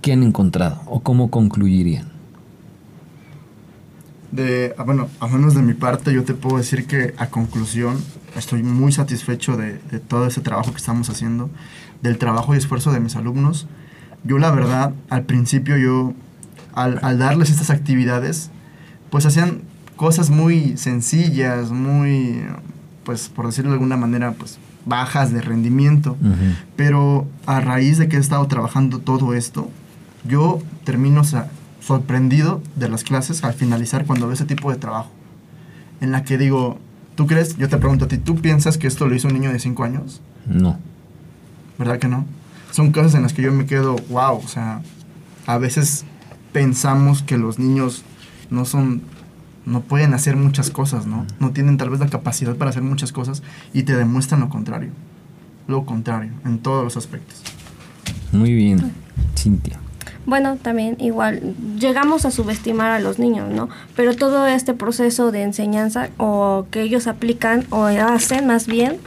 ¿Qué 0.00 0.12
han 0.12 0.22
encontrado 0.22 0.80
o 0.86 1.00
cómo 1.00 1.30
concluirían? 1.30 2.06
De, 4.32 4.74
ah, 4.78 4.82
bueno, 4.82 5.08
a 5.20 5.28
menos 5.28 5.54
de 5.54 5.62
mi 5.62 5.74
parte, 5.74 6.12
yo 6.12 6.24
te 6.24 6.34
puedo 6.34 6.56
decir 6.56 6.86
que 6.86 7.14
a 7.18 7.28
conclusión 7.28 7.98
estoy 8.36 8.62
muy 8.62 8.90
satisfecho 8.90 9.56
de, 9.56 9.78
de 9.90 10.00
todo 10.00 10.26
ese 10.26 10.40
trabajo 10.40 10.72
que 10.72 10.78
estamos 10.78 11.08
haciendo, 11.10 11.50
del 12.02 12.18
trabajo 12.18 12.54
y 12.54 12.58
esfuerzo 12.58 12.92
de 12.92 13.00
mis 13.00 13.14
alumnos. 13.14 13.68
Yo 14.24 14.38
la 14.38 14.50
verdad, 14.50 14.94
al 15.10 15.24
principio 15.24 15.76
yo, 15.76 16.14
al, 16.74 16.98
al 17.02 17.18
darles 17.18 17.50
estas 17.50 17.70
actividades, 17.70 18.50
pues 19.10 19.26
hacían 19.26 19.62
cosas 19.96 20.30
muy 20.30 20.76
sencillas, 20.76 21.70
muy, 21.70 22.42
pues 23.04 23.28
por 23.28 23.46
decirlo 23.46 23.70
de 23.70 23.74
alguna 23.74 23.96
manera, 23.96 24.32
pues 24.32 24.58
bajas 24.84 25.32
de 25.32 25.40
rendimiento. 25.40 26.16
Pero 26.76 27.26
a 27.46 27.60
raíz 27.60 27.98
de 27.98 28.08
que 28.08 28.16
he 28.16 28.20
estado 28.20 28.46
trabajando 28.46 28.98
todo 28.98 29.34
esto, 29.34 29.70
yo 30.24 30.60
termino 30.84 31.22
sorprendido 31.82 32.62
de 32.76 32.88
las 32.88 33.04
clases 33.04 33.44
al 33.44 33.54
finalizar 33.54 34.06
cuando 34.06 34.26
veo 34.26 34.34
ese 34.34 34.44
tipo 34.44 34.70
de 34.70 34.78
trabajo. 34.78 35.10
En 36.00 36.12
la 36.12 36.24
que 36.24 36.38
digo, 36.38 36.78
¿tú 37.16 37.26
crees? 37.26 37.56
Yo 37.56 37.68
te 37.68 37.76
pregunto 37.76 38.04
a 38.04 38.08
ti, 38.08 38.18
¿tú 38.18 38.36
piensas 38.36 38.78
que 38.78 38.86
esto 38.86 39.06
lo 39.06 39.14
hizo 39.14 39.28
un 39.28 39.34
niño 39.34 39.52
de 39.52 39.58
5 39.58 39.84
años? 39.84 40.20
No. 40.46 40.78
¿Verdad 41.78 41.98
que 41.98 42.08
no? 42.08 42.24
Son 42.70 42.92
cosas 42.92 43.14
en 43.14 43.22
las 43.22 43.32
que 43.32 43.42
yo 43.42 43.52
me 43.52 43.66
quedo, 43.66 43.96
wow, 44.08 44.36
o 44.36 44.48
sea, 44.48 44.82
a 45.46 45.58
veces 45.58 46.04
pensamos 46.52 47.22
que 47.22 47.36
los 47.36 47.58
niños 47.58 48.02
no 48.50 48.64
son, 48.64 49.02
no 49.66 49.80
pueden 49.80 50.14
hacer 50.14 50.36
muchas 50.36 50.70
cosas, 50.70 51.06
¿no? 51.06 51.26
No 51.40 51.50
tienen 51.50 51.76
tal 51.76 51.90
vez 51.90 52.00
la 52.00 52.08
capacidad 52.08 52.54
para 52.56 52.70
hacer 52.70 52.82
muchas 52.82 53.12
cosas 53.12 53.42
y 53.72 53.82
te 53.82 53.96
demuestran 53.96 54.40
lo 54.40 54.48
contrario. 54.48 54.90
Lo 55.68 55.84
contrario, 55.84 56.32
en 56.44 56.58
todos 56.58 56.84
los 56.84 56.96
aspectos. 56.96 57.42
Muy 58.32 58.54
bien, 58.54 58.92
Cintia. 59.36 59.78
Bueno, 60.24 60.56
también 60.56 60.96
igual 61.00 61.54
llegamos 61.78 62.24
a 62.24 62.30
subestimar 62.30 62.90
a 62.92 63.00
los 63.00 63.18
niños, 63.18 63.50
¿no? 63.50 63.68
Pero 63.96 64.14
todo 64.14 64.46
este 64.46 64.72
proceso 64.72 65.32
de 65.32 65.42
enseñanza 65.42 66.10
o 66.16 66.66
que 66.70 66.82
ellos 66.82 67.06
aplican 67.08 67.64
o 67.70 67.86
hacen 67.86 68.46
más 68.46 68.66
bien, 68.66 68.98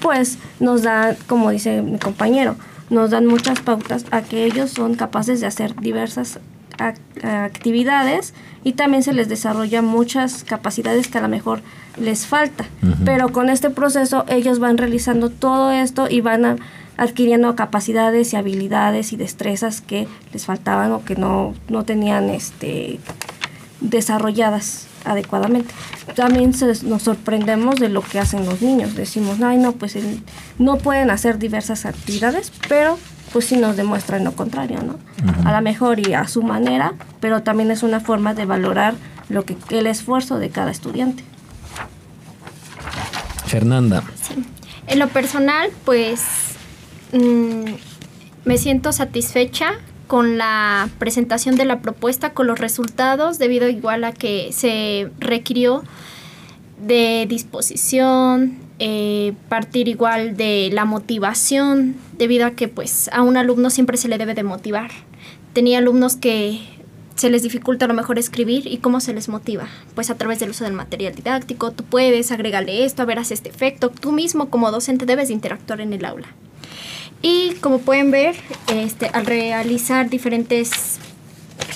pues 0.00 0.38
nos 0.60 0.82
da, 0.82 1.16
como 1.26 1.50
dice 1.50 1.82
mi 1.82 1.98
compañero, 1.98 2.54
nos 2.90 3.10
dan 3.10 3.26
muchas 3.26 3.60
pautas 3.60 4.04
a 4.10 4.22
que 4.22 4.44
ellos 4.44 4.70
son 4.70 4.94
capaces 4.94 5.40
de 5.40 5.46
hacer 5.46 5.74
diversas 5.80 6.38
ac- 6.78 6.98
actividades 7.24 8.34
y 8.64 8.72
también 8.72 9.02
se 9.02 9.12
les 9.12 9.28
desarrolla 9.28 9.82
muchas 9.82 10.44
capacidades 10.44 11.08
que 11.08 11.18
a 11.18 11.22
lo 11.22 11.28
mejor 11.28 11.60
les 12.00 12.26
falta. 12.26 12.64
Pero 13.04 13.30
con 13.32 13.48
este 13.50 13.70
proceso 13.70 14.24
ellos 14.28 14.58
van 14.58 14.78
realizando 14.78 15.28
todo 15.30 15.70
esto 15.72 16.06
y 16.08 16.20
van 16.20 16.44
a- 16.44 16.56
adquiriendo 16.96 17.54
capacidades 17.56 18.32
y 18.32 18.36
habilidades 18.36 19.12
y 19.12 19.16
destrezas 19.16 19.80
que 19.80 20.06
les 20.32 20.44
faltaban 20.46 20.92
o 20.92 21.04
que 21.04 21.16
no, 21.16 21.54
no 21.68 21.84
tenían 21.84 22.28
este 22.30 22.98
desarrolladas 23.80 24.86
adecuadamente. 25.04 25.74
También 26.14 26.54
se- 26.54 26.84
nos 26.84 27.02
sorprendemos 27.02 27.76
de 27.76 27.88
lo 27.88 28.02
que 28.02 28.20
hacen 28.20 28.44
los 28.46 28.62
niños. 28.62 28.94
Decimos, 28.94 29.40
ay, 29.42 29.58
no, 29.58 29.72
pues 29.72 29.96
el- 29.96 30.22
no 30.58 30.78
pueden 30.78 31.10
hacer 31.10 31.38
diversas 31.38 31.84
actividades, 31.86 32.52
pero 32.68 32.98
pues 33.32 33.46
sí 33.46 33.56
nos 33.56 33.76
demuestran 33.76 34.22
lo 34.24 34.32
contrario, 34.32 34.80
¿no? 34.82 34.98
A 35.48 35.52
lo 35.52 35.62
mejor 35.62 35.98
y 36.06 36.12
a 36.12 36.28
su 36.28 36.42
manera, 36.42 36.92
pero 37.20 37.42
también 37.42 37.70
es 37.70 37.82
una 37.82 37.98
forma 37.98 38.34
de 38.34 38.44
valorar 38.44 38.94
lo 39.30 39.44
que 39.44 39.56
el 39.70 39.86
esfuerzo 39.86 40.38
de 40.38 40.50
cada 40.50 40.70
estudiante. 40.70 41.24
Fernanda. 43.46 44.02
En 44.86 44.98
lo 44.98 45.08
personal, 45.08 45.70
pues 45.84 46.20
mm, 47.12 47.74
me 48.44 48.58
siento 48.58 48.92
satisfecha 48.92 49.74
con 50.06 50.36
la 50.36 50.90
presentación 50.98 51.56
de 51.56 51.64
la 51.64 51.80
propuesta, 51.80 52.34
con 52.34 52.46
los 52.46 52.58
resultados, 52.58 53.38
debido 53.38 53.68
igual 53.68 54.04
a 54.04 54.12
que 54.12 54.50
se 54.52 55.10
requirió 55.18 55.84
de 56.84 57.26
disposición, 57.28 58.58
eh, 58.78 59.32
partir 59.48 59.88
igual 59.88 60.36
de 60.36 60.70
la 60.72 60.84
motivación, 60.84 61.94
debido 62.18 62.46
a 62.46 62.50
que 62.50 62.68
pues 62.68 63.08
a 63.12 63.22
un 63.22 63.36
alumno 63.36 63.70
siempre 63.70 63.96
se 63.96 64.08
le 64.08 64.18
debe 64.18 64.34
de 64.34 64.42
motivar. 64.42 64.90
Tenía 65.52 65.78
alumnos 65.78 66.16
que 66.16 66.60
se 67.14 67.30
les 67.30 67.42
dificulta 67.42 67.84
a 67.84 67.88
lo 67.88 67.94
mejor 67.94 68.18
escribir 68.18 68.66
y 68.66 68.78
cómo 68.78 69.00
se 69.00 69.14
les 69.14 69.28
motiva. 69.28 69.68
Pues 69.94 70.10
a 70.10 70.16
través 70.16 70.40
del 70.40 70.50
uso 70.50 70.64
del 70.64 70.72
material 70.72 71.14
didáctico, 71.14 71.70
tú 71.70 71.84
puedes 71.84 72.32
agregarle 72.32 72.84
esto, 72.84 73.02
a 73.02 73.04
ver, 73.04 73.18
haz 73.18 73.30
este 73.30 73.50
efecto. 73.50 73.90
Tú 73.90 74.12
mismo 74.12 74.50
como 74.50 74.70
docente 74.70 75.06
debes 75.06 75.28
de 75.28 75.34
interactuar 75.34 75.80
en 75.80 75.92
el 75.92 76.04
aula. 76.04 76.26
Y 77.22 77.54
como 77.60 77.78
pueden 77.78 78.10
ver, 78.10 78.34
este, 78.68 79.06
al 79.06 79.26
realizar 79.26 80.10
diferentes 80.10 80.98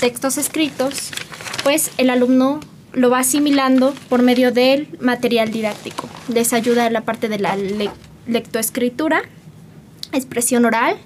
textos 0.00 0.38
escritos, 0.38 1.10
pues 1.62 1.90
el 1.98 2.10
alumno 2.10 2.60
lo 2.92 3.10
va 3.10 3.20
asimilando 3.20 3.94
por 4.08 4.22
medio 4.22 4.50
del 4.52 4.88
material 5.00 5.52
didáctico. 5.52 6.08
Les 6.28 6.52
ayuda 6.52 6.86
en 6.86 6.92
la 6.94 7.02
parte 7.02 7.28
de 7.28 7.38
la 7.38 7.56
le- 7.56 7.90
lectoescritura, 8.26 9.22
expresión 10.12 10.64
oral, 10.64 10.96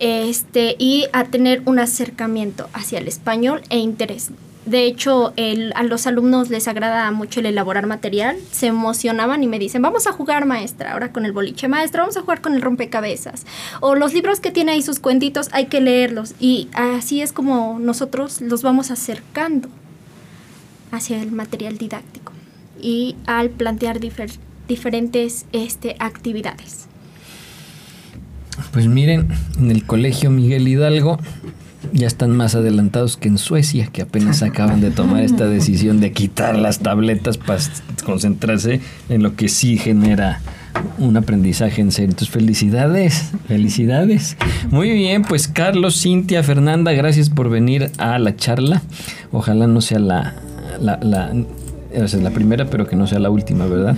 este, 0.00 0.74
y 0.78 1.06
a 1.12 1.24
tener 1.24 1.62
un 1.66 1.78
acercamiento 1.78 2.68
hacia 2.72 2.98
el 2.98 3.08
español 3.08 3.62
e 3.68 3.78
interés. 3.78 4.30
De 4.68 4.84
hecho, 4.84 5.32
a 5.74 5.82
los 5.82 6.06
alumnos 6.06 6.50
les 6.50 6.68
agrada 6.68 7.10
mucho 7.10 7.40
el 7.40 7.46
elaborar 7.46 7.86
material, 7.86 8.36
se 8.50 8.66
emocionaban 8.66 9.42
y 9.42 9.46
me 9.46 9.58
dicen, 9.58 9.80
vamos 9.80 10.06
a 10.06 10.12
jugar 10.12 10.44
maestra, 10.44 10.92
ahora 10.92 11.10
con 11.10 11.24
el 11.24 11.32
boliche 11.32 11.68
maestra, 11.68 12.02
vamos 12.02 12.18
a 12.18 12.20
jugar 12.20 12.42
con 12.42 12.54
el 12.54 12.60
rompecabezas. 12.60 13.46
O 13.80 13.94
los 13.94 14.12
libros 14.12 14.40
que 14.40 14.50
tiene 14.50 14.72
ahí 14.72 14.82
sus 14.82 14.98
cuentitos, 15.00 15.48
hay 15.52 15.66
que 15.66 15.80
leerlos. 15.80 16.34
Y 16.38 16.68
así 16.74 17.22
es 17.22 17.32
como 17.32 17.78
nosotros 17.80 18.42
los 18.42 18.62
vamos 18.62 18.90
acercando 18.90 19.70
hacia 20.90 21.22
el 21.22 21.32
material 21.32 21.78
didáctico 21.78 22.32
y 22.80 23.16
al 23.26 23.48
plantear 23.48 24.00
difer- 24.00 24.38
diferentes 24.68 25.46
este, 25.52 25.96
actividades. 25.98 26.88
Pues 28.72 28.86
miren, 28.86 29.28
en 29.58 29.70
el 29.70 29.86
colegio 29.86 30.30
Miguel 30.30 30.68
Hidalgo 30.68 31.18
ya 31.92 32.06
están 32.06 32.36
más 32.36 32.54
adelantados 32.54 33.16
que 33.16 33.28
en 33.28 33.38
Suecia, 33.38 33.88
que 33.92 34.02
apenas 34.02 34.42
acaban 34.42 34.80
de 34.80 34.90
tomar 34.90 35.22
esta 35.22 35.46
decisión 35.48 36.00
de 36.00 36.12
quitar 36.12 36.58
las 36.58 36.80
tabletas 36.80 37.38
para 37.38 37.60
concentrarse 38.04 38.80
en 39.08 39.22
lo 39.22 39.36
que 39.36 39.48
sí 39.48 39.78
genera 39.78 40.40
un 40.98 41.16
aprendizaje 41.16 41.80
en 41.80 41.92
serio. 41.92 42.10
Entonces, 42.10 42.32
felicidades, 42.32 43.32
felicidades. 43.46 44.36
Muy 44.70 44.90
bien, 44.90 45.22
pues 45.22 45.48
Carlos, 45.48 46.00
Cintia, 46.00 46.42
Fernanda, 46.42 46.92
gracias 46.92 47.30
por 47.30 47.50
venir 47.50 47.90
a 47.98 48.18
la 48.18 48.36
charla. 48.36 48.82
Ojalá 49.32 49.66
no 49.66 49.80
sea 49.80 49.98
la, 49.98 50.34
la, 50.80 50.98
la, 51.02 51.32
esa 52.04 52.16
es 52.16 52.22
la 52.22 52.30
primera, 52.30 52.66
pero 52.66 52.86
que 52.86 52.96
no 52.96 53.06
sea 53.06 53.18
la 53.18 53.30
última, 53.30 53.66
¿verdad? 53.66 53.96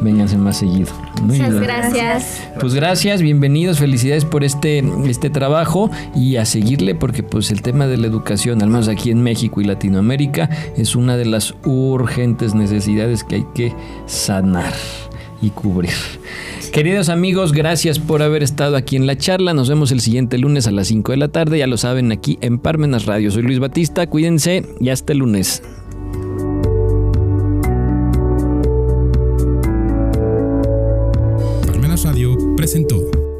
Vénganse 0.00 0.36
más 0.38 0.58
seguido. 0.58 0.88
Muchas 1.22 1.54
gracias. 1.54 2.48
Pues 2.60 2.74
gracias, 2.74 3.22
bienvenidos, 3.22 3.78
felicidades 3.78 4.24
por 4.24 4.44
este, 4.44 4.84
este 5.06 5.30
trabajo 5.30 5.90
y 6.14 6.36
a 6.36 6.44
seguirle 6.44 6.94
porque 6.94 7.22
pues 7.22 7.50
el 7.50 7.62
tema 7.62 7.86
de 7.86 7.96
la 7.96 8.06
educación, 8.06 8.62
al 8.62 8.68
menos 8.68 8.88
aquí 8.88 9.10
en 9.10 9.22
México 9.22 9.60
y 9.60 9.64
Latinoamérica, 9.64 10.48
es 10.76 10.96
una 10.96 11.16
de 11.16 11.26
las 11.26 11.54
urgentes 11.64 12.54
necesidades 12.54 13.24
que 13.24 13.36
hay 13.36 13.46
que 13.54 13.74
sanar 14.06 14.72
y 15.40 15.50
cubrir. 15.50 15.92
Queridos 16.72 17.08
amigos, 17.08 17.52
gracias 17.52 18.00
por 18.00 18.22
haber 18.22 18.42
estado 18.42 18.76
aquí 18.76 18.96
en 18.96 19.06
la 19.06 19.16
charla. 19.16 19.54
Nos 19.54 19.68
vemos 19.68 19.92
el 19.92 20.00
siguiente 20.00 20.38
lunes 20.38 20.66
a 20.66 20.72
las 20.72 20.88
5 20.88 21.12
de 21.12 21.18
la 21.18 21.28
tarde. 21.28 21.58
Ya 21.58 21.68
lo 21.68 21.76
saben, 21.76 22.10
aquí 22.10 22.38
en 22.40 22.58
Parmenas 22.58 23.06
Radio. 23.06 23.30
Soy 23.30 23.42
Luis 23.42 23.60
Batista. 23.60 24.08
Cuídense 24.08 24.64
y 24.80 24.88
hasta 24.88 25.12
el 25.12 25.20
lunes. 25.20 25.62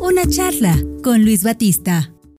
Una 0.00 0.26
charla 0.28 0.76
con 1.02 1.22
Luis 1.22 1.44
Batista. 1.44 2.13